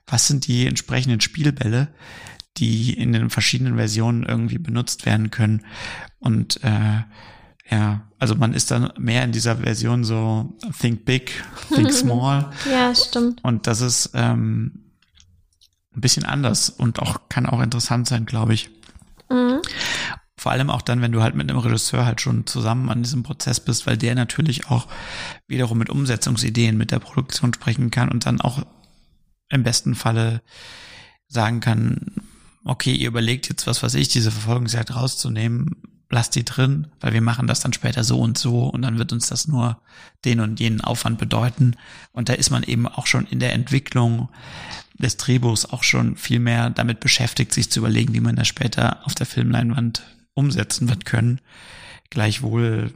[0.07, 1.89] was sind die entsprechenden Spielbälle,
[2.57, 5.63] die in den verschiedenen Versionen irgendwie benutzt werden können.
[6.19, 7.03] Und äh,
[7.69, 11.43] ja, also man ist dann mehr in dieser Version so think big,
[11.73, 12.49] think small.
[12.69, 13.43] ja, stimmt.
[13.43, 14.83] Und das ist ähm,
[15.95, 18.69] ein bisschen anders und auch kann auch interessant sein, glaube ich.
[19.29, 19.61] Mhm.
[20.39, 23.23] Vor allem auch dann, wenn du halt mit einem Regisseur halt schon zusammen an diesem
[23.23, 24.87] Prozess bist, weil der natürlich auch
[25.47, 28.61] wiederum mit Umsetzungsideen mit der Produktion sprechen kann und dann auch
[29.49, 30.41] im besten Falle
[31.27, 32.21] sagen kann,
[32.67, 35.75] okay, ihr überlegt jetzt, was weiß ich, diese Verfolgungsjagd rauszunehmen,
[36.09, 39.11] lasst die drin, weil wir machen das dann später so und so und dann wird
[39.11, 39.81] uns das nur
[40.25, 41.75] den und jenen Aufwand bedeuten.
[42.13, 44.29] Und da ist man eben auch schon in der Entwicklung
[44.97, 49.05] des Drehbuchs auch schon viel mehr damit beschäftigt, sich zu überlegen, wie man das später
[49.05, 50.03] auf der Filmleinwand
[50.33, 51.41] umsetzen wird können.
[52.09, 52.93] Gleichwohl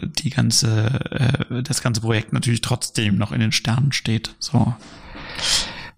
[0.00, 4.34] die ganze, äh, das ganze Projekt natürlich trotzdem noch in den Sternen steht.
[4.38, 4.74] So.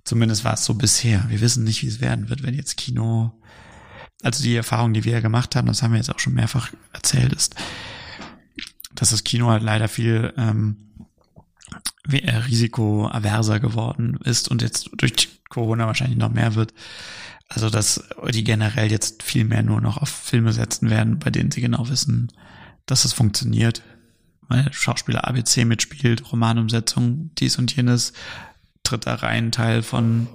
[0.07, 1.25] Zumindest war es so bisher.
[1.29, 3.33] Wir wissen nicht, wie es werden wird, wenn jetzt Kino,
[4.23, 6.71] also die Erfahrung, die wir ja gemacht haben, das haben wir jetzt auch schon mehrfach
[6.93, 7.57] erzählt, ist,
[8.95, 10.77] dass das Kino halt leider viel ähm,
[12.09, 16.73] risikoaverser geworden ist und jetzt durch Corona wahrscheinlich noch mehr wird.
[17.49, 21.51] Also dass die generell jetzt viel mehr nur noch auf Filme setzen werden, bei denen
[21.51, 22.31] sie genau wissen,
[22.87, 23.83] dass es funktioniert.
[24.47, 28.13] Weil Schauspieler ABC mitspielt, Romanumsetzung, dies und jenes,
[28.91, 30.29] dritter Reihenteil von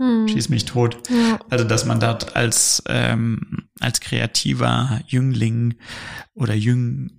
[0.00, 0.26] hm.
[0.28, 0.96] Schieß mich tot.
[1.10, 1.38] Ja.
[1.50, 5.74] Also, dass man dort als, ähm, als kreativer Jüngling
[6.34, 7.10] oder Jüng,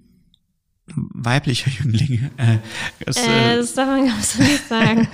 [0.87, 2.57] weiblicher Jüngling, äh,
[3.05, 5.07] es, äh, das darf man ganz nicht sagen.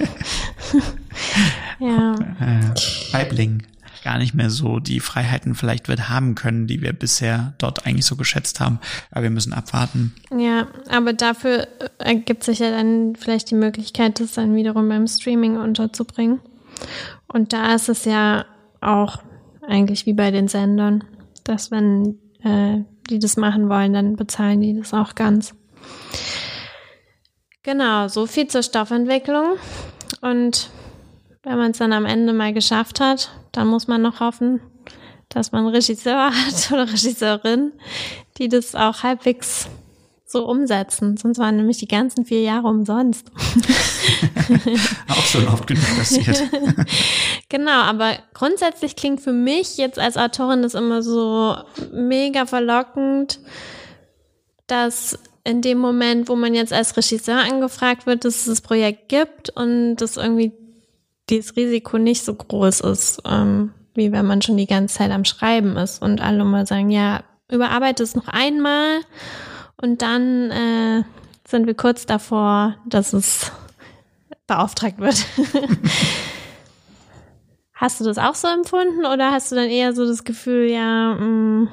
[1.79, 2.15] ja.
[2.39, 3.63] Äh, Weibling
[4.07, 8.05] gar nicht mehr so die Freiheiten vielleicht wird haben können, die wir bisher dort eigentlich
[8.05, 8.79] so geschätzt haben.
[9.11, 10.15] Aber wir müssen abwarten.
[10.31, 15.57] Ja, aber dafür ergibt sich ja dann vielleicht die Möglichkeit, das dann wiederum beim Streaming
[15.57, 16.39] unterzubringen.
[17.27, 18.45] Und da ist es ja
[18.79, 19.17] auch
[19.67, 21.03] eigentlich wie bei den Sendern,
[21.43, 25.53] dass wenn äh, die das machen wollen, dann bezahlen die das auch ganz.
[27.63, 29.57] Genau, so viel zur Stoffentwicklung.
[30.21, 30.69] Und
[31.43, 34.61] wenn man es dann am Ende mal geschafft hat, dann muss man noch hoffen,
[35.29, 37.73] dass man einen Regisseur hat oder Regisseurin,
[38.37, 39.67] die das auch halbwegs
[40.25, 41.17] so umsetzen.
[41.17, 43.31] Sonst waren nämlich die ganzen vier Jahre umsonst.
[45.09, 46.43] auch schon oft genug passiert.
[47.49, 51.55] genau, aber grundsätzlich klingt für mich jetzt als Autorin das immer so
[51.93, 53.39] mega verlockend,
[54.67, 59.07] dass in dem Moment, wo man jetzt als Regisseur angefragt wird, dass es das Projekt
[59.07, 60.51] gibt und dass irgendwie
[61.29, 65.25] dieses Risiko nicht so groß ist, ähm, wie wenn man schon die ganze Zeit am
[65.25, 67.21] Schreiben ist und alle mal sagen, ja,
[67.51, 69.01] überarbeite es noch einmal
[69.81, 71.03] und dann äh,
[71.47, 73.51] sind wir kurz davor, dass es
[74.47, 75.25] beauftragt wird.
[77.73, 81.15] hast du das auch so empfunden oder hast du dann eher so das Gefühl, ja,
[81.15, 81.69] mh, mm,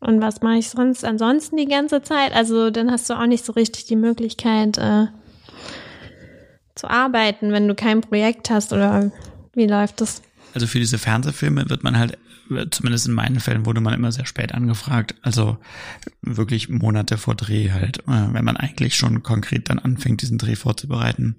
[0.00, 2.34] und was mache ich sonst ansonsten die ganze Zeit?
[2.34, 5.06] Also dann hast du auch nicht so richtig die Möglichkeit äh,
[6.78, 9.10] zu arbeiten, wenn du kein Projekt hast oder
[9.54, 10.22] wie läuft das?
[10.54, 12.18] Also für diese Fernsehfilme wird man halt,
[12.70, 15.14] zumindest in meinen Fällen wurde man immer sehr spät angefragt.
[15.22, 15.58] Also
[16.22, 20.56] wirklich Monate vor Dreh halt, äh, wenn man eigentlich schon konkret dann anfängt, diesen Dreh
[20.56, 21.36] vorzubereiten.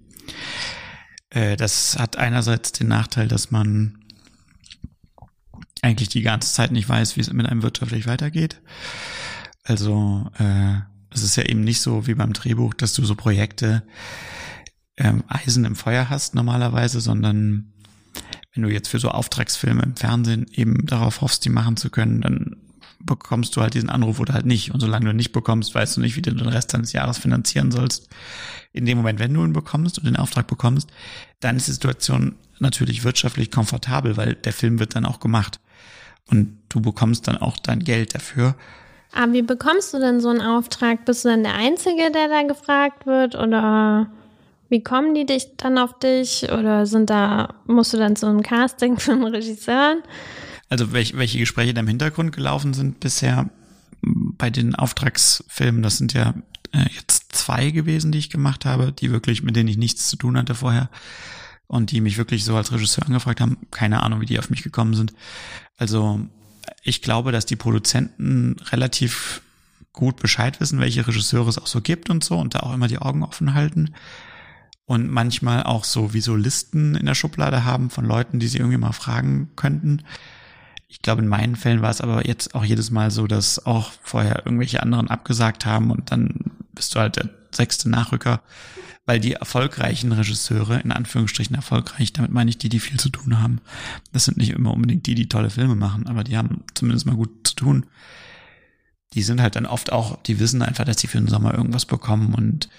[1.30, 3.98] Äh, das hat einerseits den Nachteil, dass man
[5.82, 8.62] eigentlich die ganze Zeit nicht weiß, wie es mit einem wirtschaftlich weitergeht.
[9.64, 10.80] Also äh,
[11.12, 13.84] es ist ja eben nicht so wie beim Drehbuch, dass du so Projekte
[15.00, 17.72] ähm, Eisen im Feuer hast normalerweise, sondern
[18.54, 22.22] wenn du jetzt für so Auftragsfilme im Fernsehen eben darauf hoffst, die machen zu können,
[22.22, 22.58] dann
[23.00, 24.74] bekommst du halt diesen Anruf oder halt nicht.
[24.74, 27.18] Und solange du ihn nicht bekommst, weißt du nicht, wie du den Rest deines Jahres
[27.18, 28.10] finanzieren sollst.
[28.74, 30.90] In dem Moment, wenn du ihn bekommst und den Auftrag bekommst,
[31.40, 35.62] dann ist die Situation natürlich wirtschaftlich komfortabel, weil der Film wird dann auch gemacht.
[36.30, 38.56] Und du bekommst dann auch dein Geld dafür.
[39.14, 41.06] Aber wie bekommst du denn so einen Auftrag?
[41.06, 43.36] Bist du dann der Einzige, der da gefragt wird?
[43.36, 44.12] Oder
[44.70, 46.44] wie kommen die dich dann auf dich?
[46.52, 50.04] Oder sind da, musst du dann zu einem Casting von Regisseuren?
[50.70, 53.50] Also welche, welche Gespräche da im Hintergrund gelaufen sind bisher
[54.02, 56.36] bei den Auftragsfilmen, das sind ja
[56.72, 60.16] äh, jetzt zwei gewesen, die ich gemacht habe, die wirklich, mit denen ich nichts zu
[60.16, 60.90] tun hatte vorher
[61.68, 63.58] und die mich wirklich so als Regisseur angefragt haben.
[63.72, 65.14] Keine Ahnung, wie die auf mich gekommen sind.
[65.78, 66.22] Also
[66.84, 69.42] ich glaube, dass die Produzenten relativ
[69.92, 72.88] gut Bescheid wissen, welche Regisseure es auch so gibt und so und da auch immer
[72.88, 73.96] die Augen offen halten
[74.90, 78.58] und manchmal auch so wie so Listen in der Schublade haben von Leuten, die sie
[78.58, 80.02] irgendwie mal fragen könnten.
[80.88, 83.92] Ich glaube, in meinen Fällen war es aber jetzt auch jedes Mal so, dass auch
[84.02, 88.42] vorher irgendwelche anderen abgesagt haben und dann bist du halt der sechste Nachrücker
[89.06, 93.42] weil die erfolgreichen Regisseure, in Anführungsstrichen erfolgreich, damit meine ich die, die viel zu tun
[93.42, 93.60] haben.
[94.12, 97.16] Das sind nicht immer unbedingt die, die tolle Filme machen, aber die haben zumindest mal
[97.16, 97.88] gut zu tun.
[99.16, 101.88] Die sind halt dann oft auch, die wissen einfach, dass sie für den Sommer irgendwas
[101.88, 102.70] bekommen und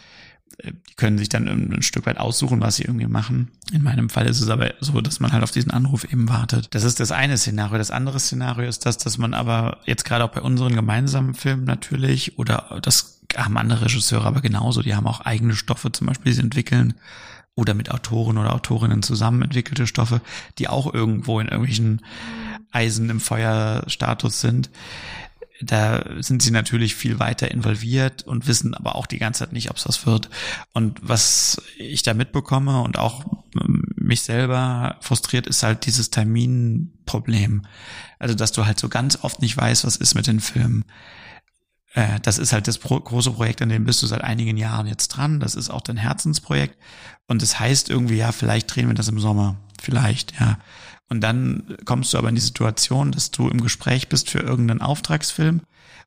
[0.65, 3.51] die können sich dann ein Stück weit aussuchen, was sie irgendwie machen.
[3.73, 6.75] In meinem Fall ist es aber so, dass man halt auf diesen Anruf eben wartet.
[6.75, 7.79] Das ist das eine Szenario.
[7.79, 11.65] Das andere Szenario ist das, dass man aber jetzt gerade auch bei unseren gemeinsamen Filmen
[11.65, 14.83] natürlich oder das haben andere Regisseure aber genauso.
[14.83, 16.95] Die haben auch eigene Stoffe zum Beispiel, die sie entwickeln
[17.55, 20.21] oder mit Autoren oder Autorinnen zusammen entwickelte Stoffe,
[20.59, 22.03] die auch irgendwo in irgendwelchen
[22.71, 24.71] Eisen im Feuerstatus sind.
[25.63, 29.71] Da sind sie natürlich viel weiter involviert und wissen aber auch die ganze Zeit nicht,
[29.71, 30.31] ob es was wird.
[30.73, 33.25] Und was ich da mitbekomme und auch
[33.61, 37.67] ähm, mich selber frustriert, ist halt dieses Terminproblem.
[38.19, 40.85] Also, dass du halt so ganz oft nicht weißt, was ist mit den Filmen
[41.95, 45.09] äh, das ist halt das große Projekt, an dem bist du seit einigen Jahren jetzt
[45.09, 45.41] dran.
[45.41, 46.77] Das ist auch dein Herzensprojekt.
[47.27, 49.57] Und das heißt irgendwie, ja, vielleicht drehen wir das im Sommer.
[49.81, 50.59] Vielleicht, ja.
[51.11, 54.81] Und dann kommst du aber in die Situation, dass du im Gespräch bist für irgendeinen
[54.81, 55.61] Auftragsfilm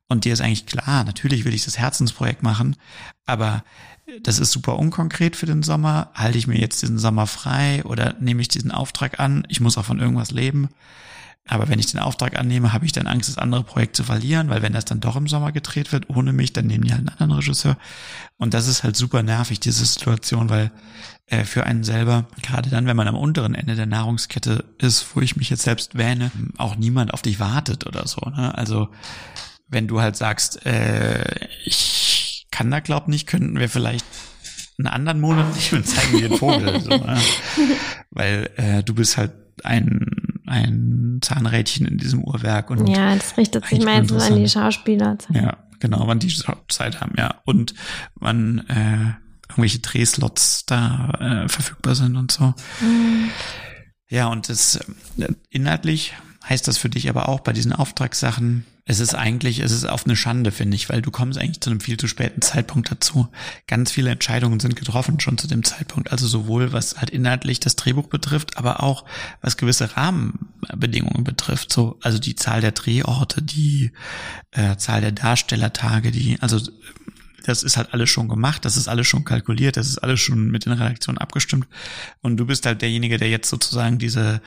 [0.08, 2.76] und dir ist eigentlich klar, natürlich will ich das Herzensprojekt machen,
[3.26, 3.64] aber
[4.22, 6.10] das ist super unkonkret für den Sommer.
[6.14, 9.46] Halte ich mir jetzt diesen Sommer frei oder nehme ich diesen Auftrag an?
[9.48, 10.68] Ich muss auch von irgendwas leben.
[11.46, 14.48] Aber wenn ich den Auftrag annehme, habe ich dann Angst, das andere Projekt zu verlieren,
[14.48, 17.00] weil wenn das dann doch im Sommer gedreht wird, ohne mich, dann nehmen die halt
[17.00, 17.76] einen anderen Regisseur.
[18.38, 20.70] Und das ist halt super nervig, diese Situation, weil
[21.26, 25.20] äh, für einen selber, gerade dann, wenn man am unteren Ende der Nahrungskette ist, wo
[25.20, 28.22] ich mich jetzt selbst wähne, auch niemand auf dich wartet oder so.
[28.30, 28.56] Ne?
[28.56, 28.88] Also
[29.68, 31.24] wenn du halt sagst, äh,
[31.66, 34.06] ich kann da glaub nicht, könnten wir vielleicht
[34.78, 36.80] einen anderen Monat nicht und zeigen dir den Vogel.
[36.80, 37.20] so, ne?
[38.10, 39.32] Weil äh, du bist halt
[39.62, 40.06] ein
[40.46, 42.70] ein Zahnrädchen in diesem Uhrwerk.
[42.70, 45.18] Und ja, das richtet sich meistens an die Schauspieler.
[45.32, 46.34] Ja, genau, wann die
[46.68, 47.40] Zeit haben, ja.
[47.44, 47.74] Und
[48.14, 49.14] wann äh,
[49.48, 52.54] irgendwelche Drehslots da äh, verfügbar sind und so.
[52.80, 53.30] Mhm.
[54.08, 54.76] Ja, und das
[55.18, 56.14] äh, inhaltlich
[56.48, 60.04] heißt das für dich aber auch bei diesen Auftragssachen, es ist eigentlich, es ist auf
[60.04, 63.28] eine Schande, finde ich, weil du kommst eigentlich zu einem viel zu späten Zeitpunkt dazu.
[63.66, 66.12] Ganz viele Entscheidungen sind getroffen schon zu dem Zeitpunkt.
[66.12, 69.06] Also sowohl was halt inhaltlich das Drehbuch betrifft, aber auch
[69.40, 71.72] was gewisse Rahmenbedingungen betrifft.
[71.72, 73.92] So, also die Zahl der Drehorte, die
[74.50, 76.60] äh, Zahl der Darstellertage, die, also
[77.46, 80.50] das ist halt alles schon gemacht, das ist alles schon kalkuliert, das ist alles schon
[80.50, 81.68] mit den Redaktionen abgestimmt.
[82.20, 84.42] Und du bist halt derjenige, der jetzt sozusagen diese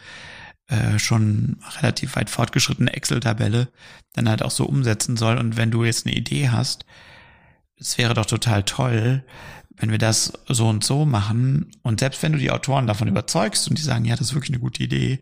[0.68, 3.70] äh, schon relativ weit fortgeschrittene Excel-Tabelle
[4.14, 5.38] dann halt auch so umsetzen soll.
[5.38, 6.86] Und wenn du jetzt eine Idee hast,
[7.80, 9.24] es wäre doch total toll,
[9.78, 11.72] wenn wir das so und so machen.
[11.84, 14.52] Und selbst wenn du die Autoren davon überzeugst und die sagen, ja, das ist wirklich
[14.52, 15.20] eine gute Idee,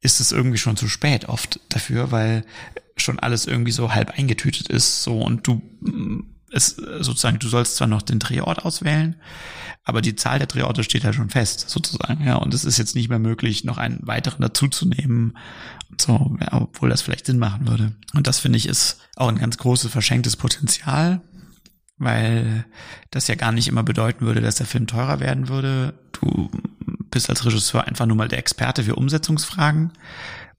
[0.00, 2.44] ist es irgendwie schon zu spät oft dafür, weil
[2.96, 5.62] schon alles irgendwie so halb eingetütet ist, so und du
[6.54, 9.16] es sozusagen, du sollst zwar noch den Drehort auswählen,
[9.84, 12.36] aber die Zahl der Drehorte steht ja schon fest, sozusagen, ja.
[12.36, 15.36] Und es ist jetzt nicht mehr möglich, noch einen weiteren dazuzunehmen
[16.00, 17.92] so, ja, obwohl das vielleicht Sinn machen würde.
[18.14, 21.20] Und das finde ich ist auch ein ganz großes verschenktes Potenzial,
[21.98, 22.64] weil
[23.10, 25.94] das ja gar nicht immer bedeuten würde, dass der Film teurer werden würde.
[26.12, 26.50] Du
[27.10, 29.92] bist als Regisseur einfach nur mal der Experte für Umsetzungsfragen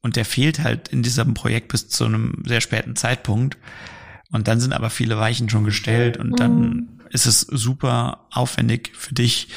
[0.01, 3.57] und der fehlt halt in diesem Projekt bis zu einem sehr späten Zeitpunkt.
[4.35, 6.89] Und dann sind aber viele Weichen schon gestellt und dann mhm.
[7.09, 9.47] ist es super aufwendig für dich.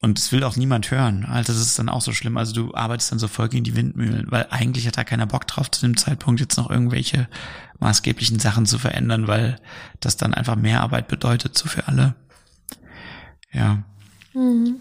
[0.00, 1.26] Und es will auch niemand hören.
[1.26, 2.38] Also das ist dann auch so schlimm.
[2.38, 5.46] Also du arbeitest dann so voll gegen die Windmühlen, weil eigentlich hat da keiner Bock
[5.46, 7.28] drauf, zu dem Zeitpunkt jetzt noch irgendwelche
[7.78, 9.56] maßgeblichen Sachen zu verändern, weil
[10.00, 12.14] das dann einfach mehr Arbeit bedeutet, so für alle.
[13.52, 13.82] Ja.
[14.32, 14.76] Mhm.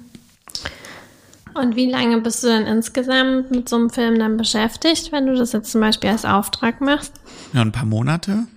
[1.55, 5.35] Und wie lange bist du denn insgesamt mit so einem Film dann beschäftigt, wenn du
[5.35, 7.13] das jetzt zum Beispiel als Auftrag machst?
[7.51, 8.47] Ja, ein paar Monate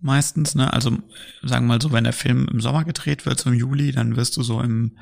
[0.00, 0.72] meistens, ne?
[0.72, 0.90] Also
[1.42, 4.16] sagen wir mal so, wenn der Film im Sommer gedreht wird, so im Juli, dann
[4.16, 4.92] wirst du so im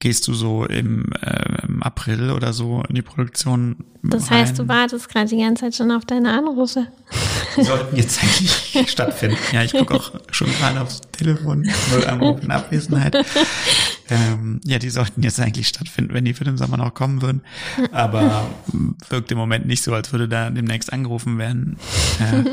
[0.00, 3.84] gehst du so im, äh, im April oder so in die Produktion.
[4.04, 4.40] Das rein.
[4.40, 6.86] heißt, du wartest gerade die ganze Zeit schon auf deine Anrufe.
[7.56, 9.38] Die sollten jetzt eigentlich stattfinden.
[9.52, 13.16] Ja, ich gucke auch schon gerade aufs Telefon, null Anruf in Abwesenheit.
[14.10, 17.42] Ähm, ja, die sollten jetzt eigentlich stattfinden, wenn die für den Sommer noch kommen würden.
[17.92, 18.48] Aber
[19.10, 21.76] wirkt im Moment nicht so, als würde da demnächst angerufen werden.
[22.18, 22.44] Äh,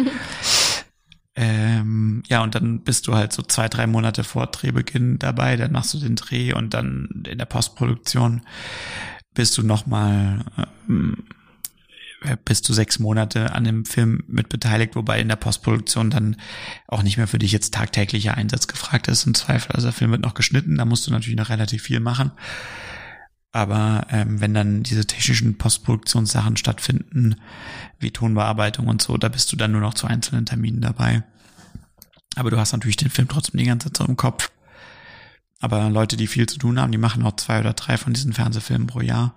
[1.36, 5.74] ähm, ja, und dann bist du halt so zwei, drei Monate vor Drehbeginn dabei, dann
[5.74, 8.42] machst du den Dreh und dann in der Postproduktion
[9.34, 10.46] bist du nochmal,
[12.24, 16.38] äh, bist du sechs Monate an dem Film mit beteiligt, wobei in der Postproduktion dann
[16.88, 19.74] auch nicht mehr für dich jetzt tagtäglicher Einsatz gefragt ist im Zweifel.
[19.74, 22.32] Also der Film wird noch geschnitten, da musst du natürlich noch relativ viel machen.
[23.56, 27.38] Aber ähm, wenn dann diese technischen Postproduktionssachen stattfinden,
[28.00, 31.24] wie Tonbearbeitung und so, da bist du dann nur noch zu einzelnen Terminen dabei.
[32.36, 34.52] Aber du hast natürlich den Film trotzdem die ganze Zeit so im Kopf.
[35.62, 38.34] Aber Leute, die viel zu tun haben, die machen auch zwei oder drei von diesen
[38.34, 39.36] Fernsehfilmen pro Jahr.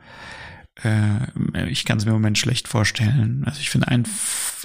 [0.83, 3.45] Äh, ich kann es mir im Moment schlecht vorstellen.
[3.45, 4.03] Also ich finde, ein,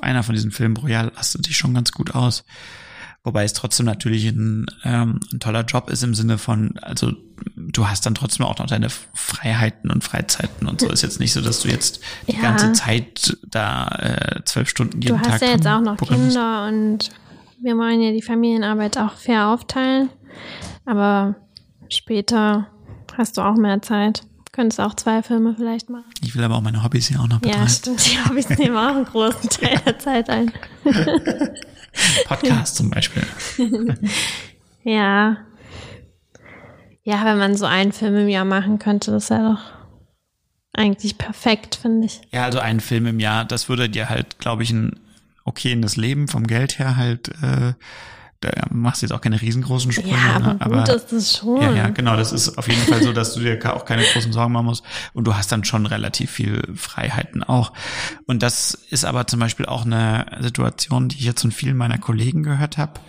[0.01, 2.43] einer von diesen Filmen pro Jahr lastet sich schon ganz gut aus.
[3.25, 7.13] Wobei es trotzdem natürlich ein, ähm, ein toller Job ist im Sinne von, also
[7.55, 10.89] du hast dann trotzdem auch noch deine Freiheiten und Freizeiten und so.
[10.89, 12.41] Ist jetzt nicht so, dass du jetzt die ja.
[12.41, 15.23] ganze Zeit da äh, zwölf Stunden jeden Tag.
[15.23, 17.11] Du hast Tag ja jetzt auch noch Kinder und
[17.61, 20.09] wir wollen ja die Familienarbeit auch fair aufteilen.
[20.85, 21.35] Aber
[21.87, 22.67] später
[23.17, 24.23] hast du auch mehr Zeit.
[24.51, 26.11] Könntest auch zwei Filme vielleicht machen.
[26.21, 27.63] Ich will aber auch meine Hobbys hier auch noch betreiben.
[27.63, 28.05] Ja, stimmt.
[28.05, 30.51] Die Hobbys nehmen auch einen großen Teil der Zeit ein.
[32.25, 33.23] Podcast zum Beispiel.
[34.83, 35.37] ja.
[37.03, 39.73] Ja, wenn man so einen Film im Jahr machen könnte, das wäre doch
[40.73, 42.21] eigentlich perfekt, finde ich.
[42.31, 44.99] Ja, also einen Film im Jahr, das würde dir halt, glaube ich, ein
[45.45, 47.73] okayes Leben vom Geld her halt äh,
[48.43, 50.11] da machst du jetzt auch keine riesengroßen Sprünge.
[50.11, 50.55] Ja, aber, ne?
[50.59, 51.61] aber gut ist das schon.
[51.61, 52.15] Ja, ja, genau.
[52.15, 54.83] Das ist auf jeden Fall so, dass du dir auch keine großen Sorgen machen musst.
[55.13, 57.73] Und du hast dann schon relativ viel Freiheiten auch.
[58.25, 61.97] Und das ist aber zum Beispiel auch eine Situation, die ich jetzt von vielen meiner
[61.97, 62.99] Kollegen gehört habe.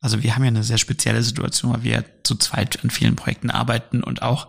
[0.00, 3.50] Also wir haben ja eine sehr spezielle Situation, weil wir zu zweit an vielen Projekten
[3.50, 4.48] arbeiten und auch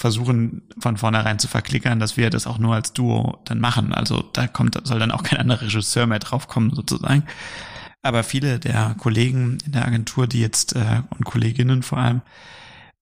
[0.00, 3.92] versuchen von vornherein zu verklickern, dass wir das auch nur als Duo dann machen.
[3.92, 7.24] Also da kommt, soll dann auch kein anderer Regisseur mehr draufkommen sozusagen.
[8.02, 12.22] Aber viele der Kollegen in der Agentur, die jetzt äh, und Kolleginnen vor allem,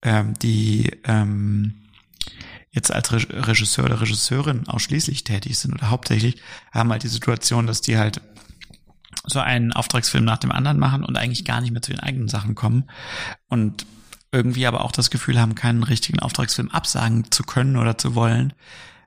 [0.03, 1.75] ähm, die ähm,
[2.71, 6.37] jetzt als Re Regisseur oder Regisseurin ausschließlich tätig sind oder hauptsächlich,
[6.73, 8.21] haben halt die Situation, dass die halt
[9.25, 12.29] so einen Auftragsfilm nach dem anderen machen und eigentlich gar nicht mehr zu den eigenen
[12.29, 12.85] Sachen kommen
[13.49, 13.87] und
[14.33, 18.53] irgendwie aber auch das Gefühl haben, keinen richtigen Auftragsfilm absagen zu können oder zu wollen,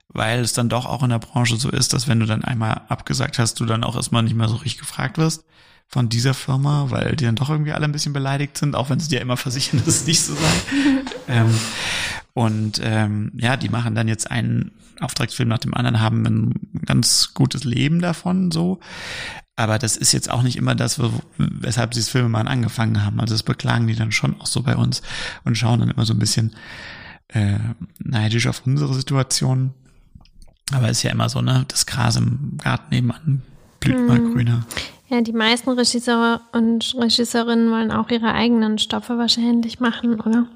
[0.08, 2.82] weil es dann doch auch in der Branche so ist, dass wenn du dann einmal
[2.88, 5.44] abgesagt hast, du dann auch erstmal nicht mehr so richtig gefragt wirst
[5.92, 8.98] von dieser Firma, weil die dann doch irgendwie alle ein bisschen beleidigt sind, auch wenn
[8.98, 11.02] sie dir immer versichern, dass es nicht so sei.
[11.28, 11.54] ähm,
[12.34, 16.54] Und ähm, ja, die machen dann jetzt einen Auftragsfilm nach dem anderen, haben ein
[16.86, 18.80] ganz gutes Leben davon so.
[19.54, 20.98] Aber das ist jetzt auch nicht immer das,
[21.36, 23.20] weshalb sie das Filmemachen angefangen haben.
[23.20, 25.02] Also das beklagen die dann schon auch so bei uns
[25.44, 26.56] und schauen dann immer so ein bisschen
[27.28, 27.58] äh,
[27.98, 29.74] neidisch auf unsere Situation.
[30.72, 31.66] Aber ist ja immer so, ne?
[31.68, 33.42] Das Gras im Garten nebenan
[33.78, 34.06] blüht hm.
[34.06, 34.64] mal grüner.
[35.12, 40.46] Ja, die meisten Regisseure und Regisseurinnen wollen auch ihre eigenen Stoffe wahrscheinlich machen, oder?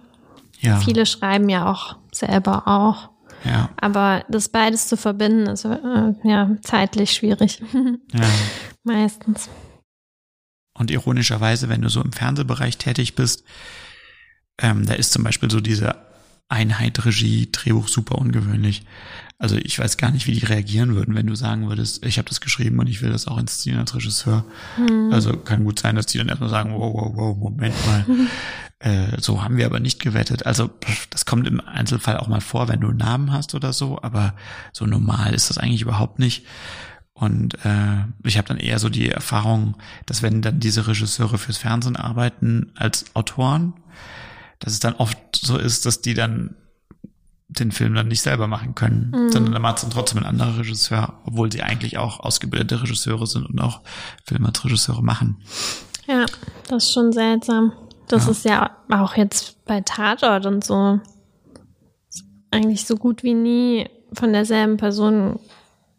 [0.60, 0.80] Ja.
[0.80, 3.10] Viele schreiben ja auch selber auch.
[3.44, 3.68] Ja.
[3.76, 7.60] Aber das beides zu verbinden, ist äh, ja zeitlich schwierig.
[8.14, 8.30] Ja.
[8.82, 9.50] Meistens.
[10.72, 13.44] Und ironischerweise, wenn du so im Fernsehbereich tätig bist,
[14.56, 15.96] ähm, da ist zum Beispiel so diese
[16.48, 18.86] Einheit Regie, Drehbuch super ungewöhnlich.
[19.38, 22.28] Also ich weiß gar nicht, wie die reagieren würden, wenn du sagen würdest, ich habe
[22.28, 24.46] das geschrieben und ich will das auch inszenieren als Regisseur.
[24.76, 25.12] Hm.
[25.12, 28.06] Also kann gut sein, dass die dann erstmal sagen, wow, wow, wow, Moment mal.
[28.78, 30.46] äh, so haben wir aber nicht gewettet.
[30.46, 30.70] Also
[31.10, 34.34] das kommt im Einzelfall auch mal vor, wenn du einen Namen hast oder so, aber
[34.72, 36.46] so normal ist das eigentlich überhaupt nicht.
[37.12, 39.76] Und äh, ich habe dann eher so die Erfahrung,
[40.06, 43.74] dass wenn dann diese Regisseure fürs Fernsehen arbeiten als Autoren,
[44.60, 46.54] dass es dann oft so ist, dass die dann
[47.48, 49.30] den Film dann nicht selber machen können, mhm.
[49.30, 53.26] sondern dann macht es dann trotzdem ein anderer Regisseur, obwohl sie eigentlich auch ausgebildete Regisseure
[53.26, 53.82] sind und auch
[54.24, 55.36] Filme als Regisseure machen.
[56.06, 56.26] Ja,
[56.68, 57.72] das ist schon seltsam.
[58.08, 58.30] Das ja.
[58.30, 61.00] ist ja auch jetzt bei Tatort und so
[62.50, 65.38] eigentlich so gut wie nie von derselben Person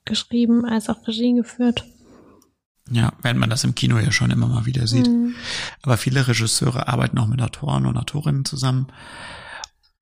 [0.06, 1.86] geschrieben als auch Regie geführt.
[2.90, 5.08] Ja, wenn man das im Kino ja schon immer mal wieder sieht.
[5.08, 5.36] Mhm.
[5.82, 8.88] Aber viele Regisseure arbeiten auch mit Autoren und Autorinnen zusammen.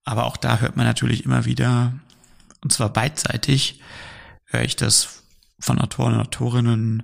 [0.05, 1.93] Aber auch da hört man natürlich immer wieder,
[2.61, 3.81] und zwar beidseitig,
[4.45, 5.23] höre ich das
[5.59, 7.03] von Autoren und Autorinnen,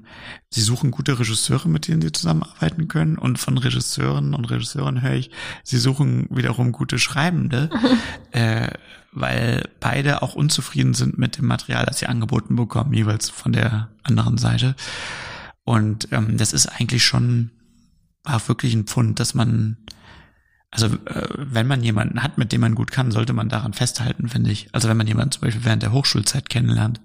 [0.49, 3.17] sie suchen gute Regisseure, mit denen sie zusammenarbeiten können.
[3.17, 5.31] Und von Regisseuren und Regisseuren höre ich,
[5.63, 7.69] sie suchen wiederum gute Schreibende,
[8.31, 8.67] äh,
[9.11, 13.89] weil beide auch unzufrieden sind mit dem Material, das sie angeboten bekommen, jeweils von der
[14.03, 14.75] anderen Seite.
[15.63, 17.51] Und ähm, das ist eigentlich schon
[18.23, 19.77] auch wirklich ein Pfund, dass man
[20.71, 24.29] also äh, wenn man jemanden hat, mit dem man gut kann, sollte man daran festhalten,
[24.29, 24.69] finde ich.
[24.71, 27.01] Also wenn man jemanden zum Beispiel während der Hochschulzeit kennenlernt,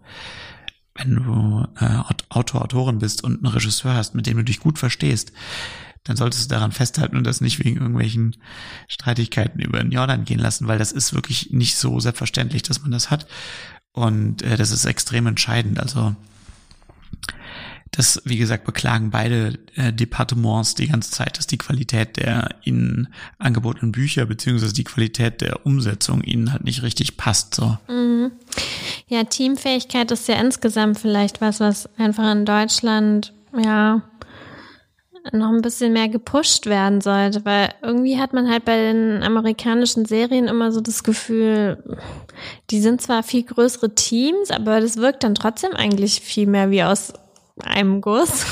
[0.94, 1.98] wenn du äh,
[2.28, 5.32] Autor, Autorin bist und einen Regisseur hast, mit dem du dich gut verstehst,
[6.04, 8.36] dann solltest du daran festhalten und das nicht wegen irgendwelchen
[8.86, 12.92] Streitigkeiten über den Jordan gehen lassen, weil das ist wirklich nicht so selbstverständlich, dass man
[12.92, 13.26] das hat.
[13.92, 15.80] Und äh, das ist extrem entscheidend.
[15.80, 16.14] Also
[17.92, 23.08] das, wie gesagt, beklagen beide äh, Departements die ganze Zeit, dass die Qualität der ihnen
[23.38, 27.54] angebotenen Bücher beziehungsweise die Qualität der Umsetzung ihnen halt nicht richtig passt.
[27.54, 27.78] So.
[27.88, 28.32] Mhm.
[29.08, 34.02] Ja, Teamfähigkeit ist ja insgesamt vielleicht was, was einfach in Deutschland ja
[35.32, 40.04] noch ein bisschen mehr gepusht werden sollte, weil irgendwie hat man halt bei den amerikanischen
[40.04, 41.82] Serien immer so das Gefühl,
[42.70, 46.82] die sind zwar viel größere Teams, aber das wirkt dann trotzdem eigentlich viel mehr wie
[46.84, 47.12] aus
[47.62, 48.46] einem Guss.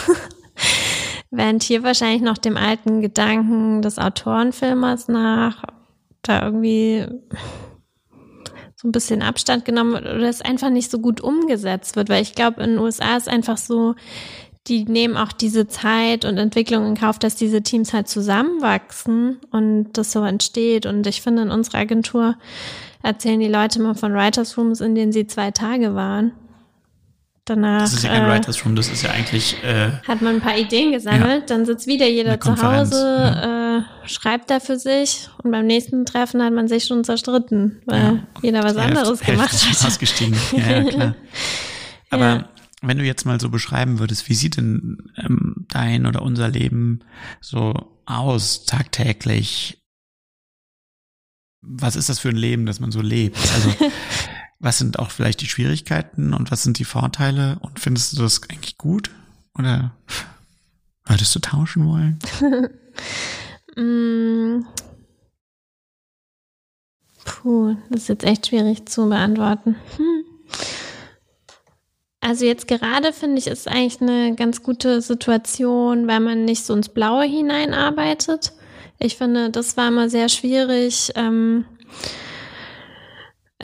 [1.30, 5.64] Während hier wahrscheinlich noch dem alten Gedanken des Autorenfilmers nach
[6.22, 7.06] da irgendwie
[8.76, 12.22] so ein bisschen Abstand genommen wird oder es einfach nicht so gut umgesetzt wird, weil
[12.22, 13.94] ich glaube, in den USA ist einfach so,
[14.66, 19.92] die nehmen auch diese Zeit und Entwicklung in Kauf, dass diese Teams halt zusammenwachsen und
[19.92, 20.86] das so entsteht.
[20.86, 22.36] Und ich finde, in unserer Agentur
[23.02, 26.32] erzählen die Leute mal von Writers Rooms, in denen sie zwei Tage waren.
[27.46, 29.62] Danach, das ist ja kein äh, Writers Room, das ist ja eigentlich.
[29.62, 33.78] Äh, hat man ein paar Ideen gesammelt, ja, dann sitzt wieder jeder zu Hause, ja.
[33.78, 38.02] äh, schreibt da für sich und beim nächsten Treffen hat man sich schon zerstritten, weil
[38.02, 39.86] ja, jeder was anderes Hälfte, gemacht Hälfte hat.
[39.86, 40.36] Ausgestiegen.
[40.56, 41.14] Ja, klar.
[42.10, 42.48] Aber
[42.80, 47.00] wenn du jetzt mal so beschreiben würdest, wie sieht denn ähm, dein oder unser Leben
[47.42, 47.74] so
[48.06, 49.82] aus tagtäglich?
[51.60, 53.36] Was ist das für ein Leben, das man so lebt?
[53.36, 53.70] Also
[54.64, 57.58] was sind auch vielleicht die Schwierigkeiten und was sind die Vorteile?
[57.60, 59.10] Und findest du das eigentlich gut?
[59.58, 59.92] Oder
[61.04, 62.18] würdest du tauschen wollen?
[63.76, 64.64] Mm.
[67.24, 69.74] Puh, das ist jetzt echt schwierig zu beantworten.
[69.96, 70.24] Hm.
[72.20, 76.72] Also jetzt gerade finde ich, ist eigentlich eine ganz gute Situation, weil man nicht so
[76.72, 78.52] ins Blaue hineinarbeitet.
[79.00, 81.10] Ich finde, das war immer sehr schwierig.
[81.16, 81.64] Ähm,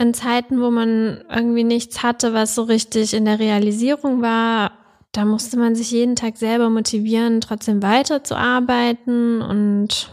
[0.01, 4.71] in Zeiten, wo man irgendwie nichts hatte, was so richtig in der Realisierung war,
[5.11, 10.09] da musste man sich jeden Tag selber motivieren, trotzdem weiterzuarbeiten und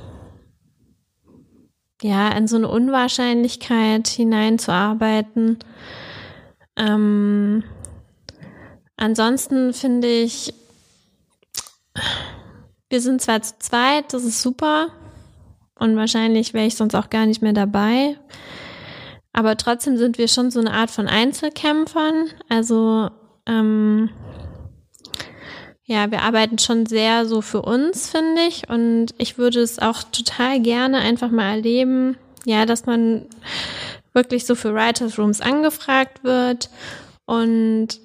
[2.03, 5.59] ja, in so eine Unwahrscheinlichkeit hineinzuarbeiten.
[6.77, 7.65] Ähm,
[8.97, 10.53] ansonsten finde ich,
[12.89, 14.89] wir sind zwar zu zweit, das ist super
[15.79, 18.17] und wahrscheinlich wäre ich sonst auch gar nicht mehr dabei.
[19.39, 22.31] Aber trotzdem sind wir schon so eine Art von Einzelkämpfern.
[22.49, 23.09] Also
[23.47, 24.11] ähm,
[25.85, 28.69] ja, wir arbeiten schon sehr so für uns, finde ich.
[28.69, 32.17] Und ich würde es auch total gerne einfach mal erleben,
[32.47, 33.27] ja, dass man
[34.13, 36.69] wirklich so für Writers Rooms angefragt wird
[37.25, 38.01] und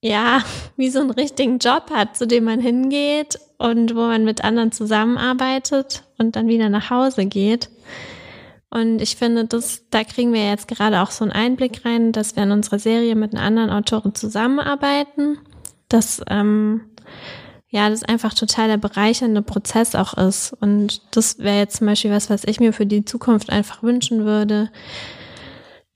[0.00, 0.42] ja,
[0.78, 4.72] wie so einen richtigen Job hat, zu dem man hingeht und wo man mit anderen
[4.72, 7.68] zusammenarbeitet und dann wieder nach Hause geht.
[8.70, 12.36] Und ich finde, das, da kriegen wir jetzt gerade auch so einen Einblick rein, dass
[12.36, 15.38] wir in unserer Serie mit einer anderen Autorin zusammenarbeiten.
[15.88, 16.82] Dass, ähm,
[17.70, 20.54] ja, das einfach total der bereichernde Prozess auch ist.
[20.60, 24.24] Und das wäre jetzt zum Beispiel was, was ich mir für die Zukunft einfach wünschen
[24.24, 24.70] würde.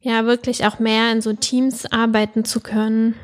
[0.01, 3.15] Ja, wirklich auch mehr in so Teams arbeiten zu können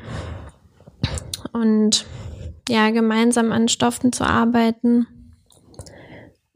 [1.51, 2.05] und
[2.69, 5.07] ja, gemeinsam an Stoffen zu arbeiten.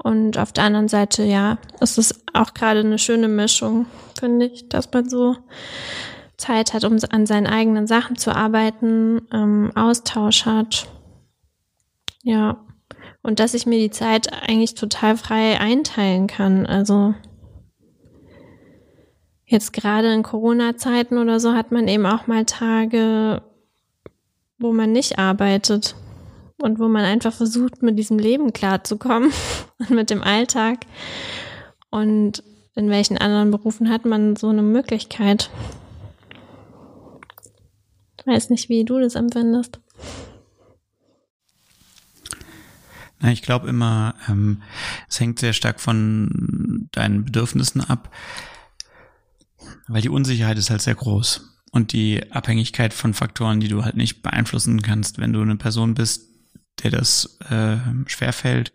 [0.03, 3.85] Und auf der anderen Seite, ja, es ist auch gerade eine schöne Mischung,
[4.19, 5.37] finde ich, dass man so
[6.37, 10.87] Zeit hat, um an seinen eigenen Sachen zu arbeiten, ähm, Austausch hat.
[12.21, 12.57] Ja.
[13.21, 16.65] Und dass ich mir die Zeit eigentlich total frei einteilen kann.
[16.65, 17.13] Also
[19.45, 23.41] jetzt gerade in Corona-Zeiten oder so hat man eben auch mal Tage,
[24.57, 25.95] wo man nicht arbeitet
[26.63, 29.31] und wo man einfach versucht, mit diesem Leben klarzukommen
[29.79, 30.85] und mit dem Alltag.
[31.89, 32.41] Und
[32.73, 35.51] in welchen anderen Berufen hat man so eine Möglichkeit?
[38.17, 39.81] Ich weiß nicht, wie du das empfindest.
[43.19, 44.61] Na, ich glaube immer, ähm,
[45.09, 48.09] es hängt sehr stark von deinen Bedürfnissen ab,
[49.87, 53.97] weil die Unsicherheit ist halt sehr groß und die Abhängigkeit von Faktoren, die du halt
[53.97, 56.32] nicht beeinflussen kannst, wenn du eine Person bist,
[56.81, 58.73] der das äh, schwerfällt,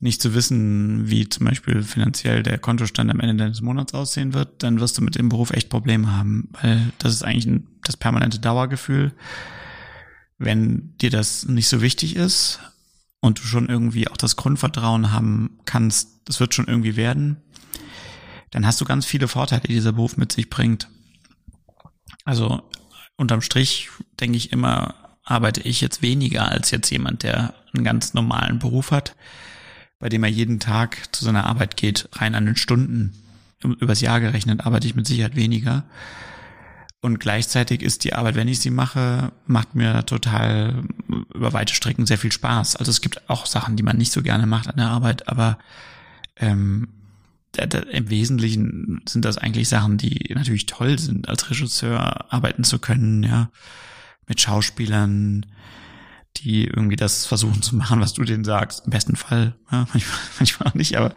[0.00, 4.62] nicht zu wissen, wie zum Beispiel finanziell der Kontostand am Ende deines Monats aussehen wird,
[4.62, 7.96] dann wirst du mit dem Beruf echt Probleme haben, weil das ist eigentlich ein, das
[7.96, 9.12] permanente Dauergefühl.
[10.38, 12.60] Wenn dir das nicht so wichtig ist
[13.20, 17.38] und du schon irgendwie auch das Grundvertrauen haben kannst, das wird schon irgendwie werden,
[18.50, 20.88] dann hast du ganz viele Vorteile, die dieser Beruf mit sich bringt.
[22.24, 22.62] Also
[23.16, 23.90] unterm Strich
[24.20, 24.94] denke ich immer,
[25.30, 29.14] arbeite ich jetzt weniger als jetzt jemand, der einen ganz normalen Beruf hat,
[29.98, 33.12] bei dem er jeden Tag zu seiner Arbeit geht, rein an den Stunden.
[33.62, 35.84] Übers Jahr gerechnet arbeite ich mit Sicherheit weniger.
[37.00, 40.82] Und gleichzeitig ist die Arbeit, wenn ich sie mache, macht mir total
[41.34, 42.76] über weite Strecken sehr viel Spaß.
[42.76, 45.58] Also es gibt auch Sachen, die man nicht so gerne macht an der Arbeit, aber
[46.36, 46.88] ähm,
[47.92, 53.22] im Wesentlichen sind das eigentlich Sachen, die natürlich toll sind, als Regisseur arbeiten zu können,
[53.24, 53.50] ja
[54.28, 55.46] mit Schauspielern,
[56.36, 58.84] die irgendwie das versuchen zu machen, was du denen sagst.
[58.84, 61.14] Im besten Fall, ja, manchmal, manchmal auch nicht, aber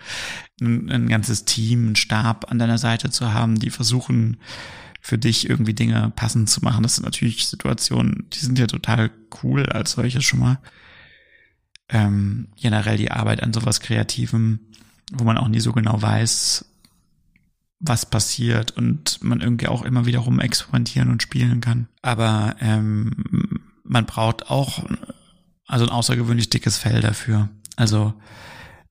[0.59, 4.38] ein, ein ganzes Team, ein Stab an deiner Seite zu haben, die versuchen,
[5.01, 6.84] für dich irgendwie Dinge passend zu machen.
[6.84, 9.09] Das sind natürlich Situationen, die sind ja total
[9.43, 10.59] cool als solches schon mal.
[11.89, 14.59] Ähm, generell die Arbeit an sowas Kreativem,
[15.12, 16.70] wo man auch nie so genau weiß,
[17.82, 21.88] was passiert und man irgendwie auch immer wieder rum experimentieren und spielen kann.
[22.01, 23.11] Aber ähm,
[23.84, 24.86] man braucht auch
[25.67, 27.49] also ein außergewöhnlich dickes Fell dafür.
[27.75, 28.13] Also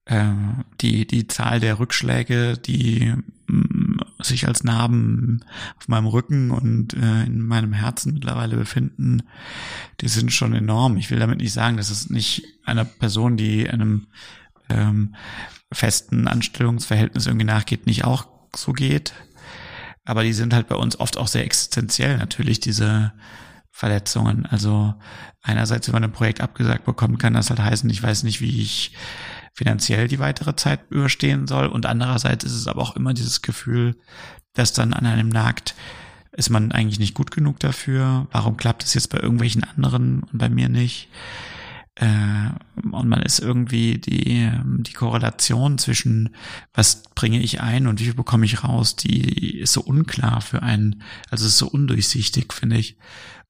[0.06, 0.32] äh,
[0.80, 3.14] die die Zahl der Rückschläge, die
[3.46, 5.44] mh, sich als Narben
[5.78, 9.22] auf meinem Rücken und äh, in meinem Herzen mittlerweile befinden,
[10.00, 10.96] die sind schon enorm.
[10.96, 14.08] Ich will damit nicht sagen, dass es nicht einer Person, die einem
[14.68, 15.14] ähm,
[15.72, 19.12] festen Anstellungsverhältnis irgendwie nachgeht, nicht auch so geht.
[20.04, 23.12] Aber die sind halt bei uns oft auch sehr existenziell natürlich, diese
[23.70, 24.46] Verletzungen.
[24.46, 24.94] Also
[25.42, 28.60] einerseits, wenn man ein Projekt abgesagt bekommt, kann das halt heißen, ich weiß nicht, wie
[28.60, 28.92] ich
[29.54, 31.66] finanziell die weitere Zeit überstehen soll.
[31.66, 33.96] Und andererseits ist es aber auch immer dieses Gefühl,
[34.54, 35.74] dass dann an einem nagt,
[36.32, 38.26] ist man eigentlich nicht gut genug dafür?
[38.30, 41.08] Warum klappt es jetzt bei irgendwelchen anderen und bei mir nicht?
[41.96, 42.50] Äh,
[42.90, 46.34] und man ist irgendwie die, die Korrelation zwischen
[46.72, 50.62] was bringe ich ein und wie viel bekomme ich raus, die ist so unklar für
[50.62, 52.96] einen, also ist so undurchsichtig, finde ich.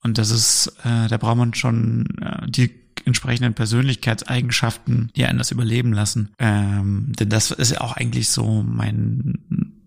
[0.03, 5.51] Und das ist, äh, da braucht man schon äh, die entsprechenden Persönlichkeitseigenschaften, die einen das
[5.51, 6.31] überleben lassen.
[6.39, 9.81] Ähm, denn das ist ja auch eigentlich so mein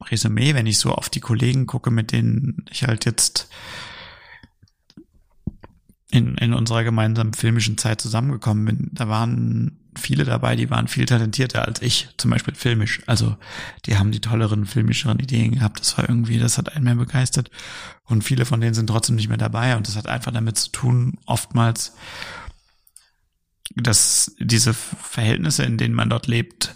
[0.00, 3.48] Resümee, wenn ich so auf die Kollegen gucke, mit denen ich halt jetzt
[6.10, 11.06] in, in unserer gemeinsamen filmischen Zeit zusammengekommen bin, da waren viele dabei, die waren viel
[11.06, 13.02] talentierter als ich, zum Beispiel filmisch.
[13.06, 13.36] Also
[13.84, 15.80] die haben die tolleren, filmischeren Ideen gehabt.
[15.80, 17.50] Das war irgendwie, das hat einen mehr begeistert.
[18.04, 19.76] Und viele von denen sind trotzdem nicht mehr dabei.
[19.76, 21.94] Und das hat einfach damit zu tun, oftmals,
[23.74, 26.74] dass diese Verhältnisse, in denen man dort lebt,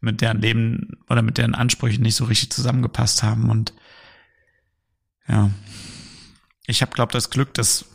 [0.00, 3.50] mit deren Leben oder mit deren Ansprüchen nicht so richtig zusammengepasst haben.
[3.50, 3.74] Und
[5.28, 5.50] ja,
[6.66, 7.86] ich habe, glaube das Glück, dass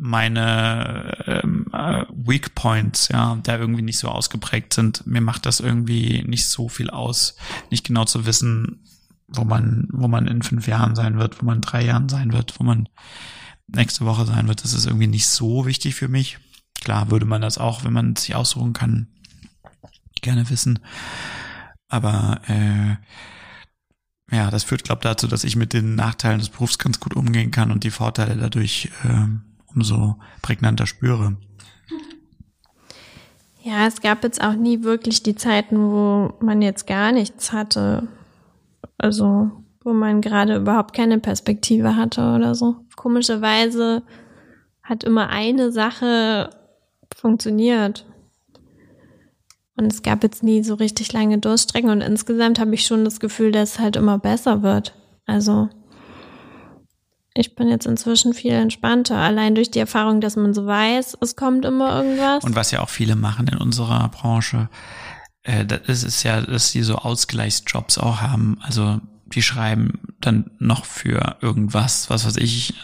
[0.00, 5.06] meine ähm, äh, Weak Points, ja, da irgendwie nicht so ausgeprägt sind.
[5.06, 7.36] Mir macht das irgendwie nicht so viel aus,
[7.70, 8.84] nicht genau zu wissen,
[9.26, 12.32] wo man, wo man in fünf Jahren sein wird, wo man in drei Jahren sein
[12.32, 12.88] wird, wo man
[13.66, 14.62] nächste Woche sein wird.
[14.62, 16.38] Das ist irgendwie nicht so wichtig für mich.
[16.80, 19.08] Klar würde man das auch, wenn man sich aussuchen kann,
[20.22, 20.78] gerne wissen.
[21.88, 22.96] Aber äh,
[24.30, 27.50] ja, das führt, glaube dazu, dass ich mit den Nachteilen des Berufs ganz gut umgehen
[27.50, 29.26] kann und die Vorteile dadurch äh,
[29.74, 31.36] umso prägnanter spüre.
[33.62, 38.08] Ja, es gab jetzt auch nie wirklich die Zeiten, wo man jetzt gar nichts hatte.
[38.96, 39.50] Also,
[39.82, 42.76] wo man gerade überhaupt keine Perspektive hatte oder so.
[42.96, 44.02] Komischerweise
[44.82, 46.50] hat immer eine Sache
[47.14, 48.06] funktioniert.
[49.76, 53.20] Und es gab jetzt nie so richtig lange Durststrecken und insgesamt habe ich schon das
[53.20, 54.94] Gefühl, dass es halt immer besser wird.
[55.26, 55.68] Also
[57.38, 61.36] ich bin jetzt inzwischen viel entspannter, allein durch die Erfahrung, dass man so weiß, es
[61.36, 62.44] kommt immer irgendwas.
[62.44, 64.68] Und was ja auch viele machen in unserer Branche,
[65.44, 68.58] äh, das ist ja, dass sie so Ausgleichsjobs auch haben.
[68.62, 72.74] Also die schreiben dann noch für irgendwas, was weiß ich,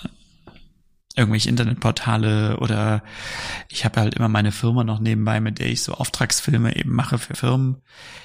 [1.17, 3.03] irgendwelche Internetportale oder
[3.69, 7.19] ich habe halt immer meine Firma noch nebenbei, mit der ich so Auftragsfilme eben mache
[7.19, 7.77] für Firmen.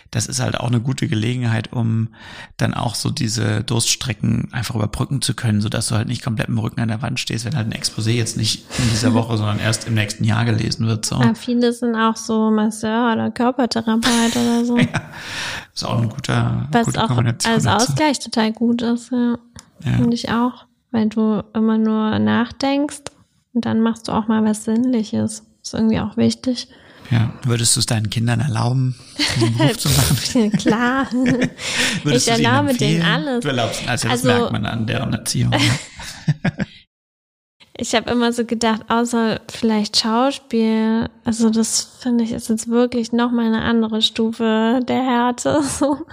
[0.09, 2.09] Das ist halt auch eine gute Gelegenheit, um
[2.57, 6.57] dann auch so diese Durststrecken einfach überbrücken zu können, sodass du halt nicht komplett im
[6.57, 9.59] Rücken an der Wand stehst, wenn halt ein Exposé jetzt nicht in dieser Woche, sondern
[9.59, 11.05] erst im nächsten Jahr gelesen wird.
[11.05, 11.21] So.
[11.21, 14.77] Ja, viele sind auch so Masseur oder Körpertherapeut oder so.
[14.79, 15.11] ja,
[15.71, 19.37] ist auch ein guter Was gute auch als Ausgleich total gut ist, ja.
[19.85, 19.91] ja.
[19.91, 23.03] Finde ich auch weil du immer nur nachdenkst
[23.53, 25.43] und dann machst du auch mal was Sinnliches.
[25.61, 26.67] Ist irgendwie auch wichtig.
[27.11, 28.95] Ja, würdest du es deinen Kindern erlauben,
[29.35, 30.51] diesen Beruf zu machen?
[30.57, 31.07] Klar.
[32.05, 33.41] ich erlaube denen alles.
[33.41, 35.49] Du erlaubst, also das also, merkt man an deren Erziehung.
[35.49, 35.57] Ne?
[37.77, 43.11] ich habe immer so gedacht, außer vielleicht Schauspiel, also das finde ich ist jetzt wirklich
[43.11, 45.63] noch mal eine andere Stufe der Härte.
[45.63, 46.05] So.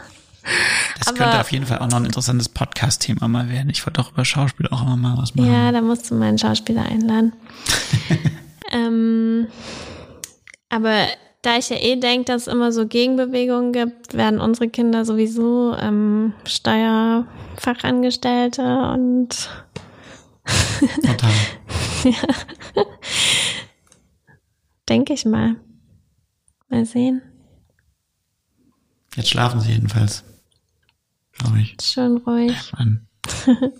[0.99, 3.71] Das Aber, könnte auf jeden Fall auch noch ein interessantes Podcast-Thema mal werden.
[3.71, 5.53] Ich wollte auch über Schauspiel auch immer mal was machen.
[5.53, 7.33] Ja, da musst du mal einen Schauspieler einladen.
[8.73, 9.49] ähm,
[10.69, 11.07] aber
[11.43, 15.77] da ich ja eh denke, dass es immer so Gegenbewegungen gibt, werden unsere Kinder sowieso
[15.79, 18.63] ähm, Steuerfachangestellte
[18.93, 19.49] und
[21.03, 21.33] Total.
[22.05, 22.13] ja.
[24.89, 25.57] Denke ich mal.
[26.69, 27.23] Mal sehen.
[29.15, 30.25] Jetzt schlafen sie jedenfalls
[31.39, 31.77] glaube ich.
[31.83, 32.73] Schön ruhig.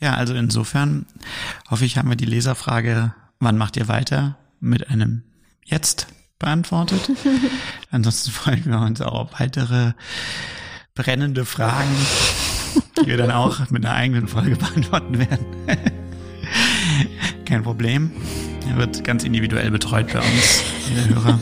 [0.00, 1.06] ja, also insofern
[1.70, 5.22] hoffe ich, haben wir die Leserfrage, wann macht ihr weiter, mit einem
[5.64, 6.06] Jetzt
[6.38, 7.10] beantwortet.
[7.90, 9.92] Ansonsten freuen wir uns auch auf weitere
[10.94, 11.94] brennende Fragen,
[13.02, 15.46] die wir dann auch mit einer eigenen Folge beantworten werden.
[17.44, 18.12] Kein Problem.
[18.68, 21.40] Er wird ganz individuell betreut bei uns, jeder Hörer.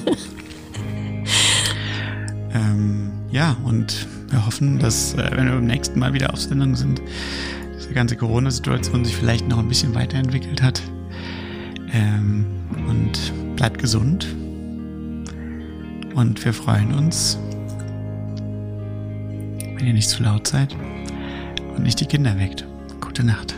[2.53, 6.77] ähm, ja, und wir hoffen, dass, äh, wenn wir beim nächsten Mal wieder auf Sendung
[6.77, 7.03] sind,
[7.77, 10.81] diese ganze Corona-Situation sich vielleicht noch ein bisschen weiterentwickelt hat.
[11.93, 12.47] Ähm,
[12.89, 14.29] und bleibt gesund.
[16.15, 17.37] Und wir freuen uns,
[19.79, 20.77] wenn ihr nicht zu laut seid
[21.77, 22.65] und nicht die Kinder weckt.
[23.01, 23.57] Gute Nacht.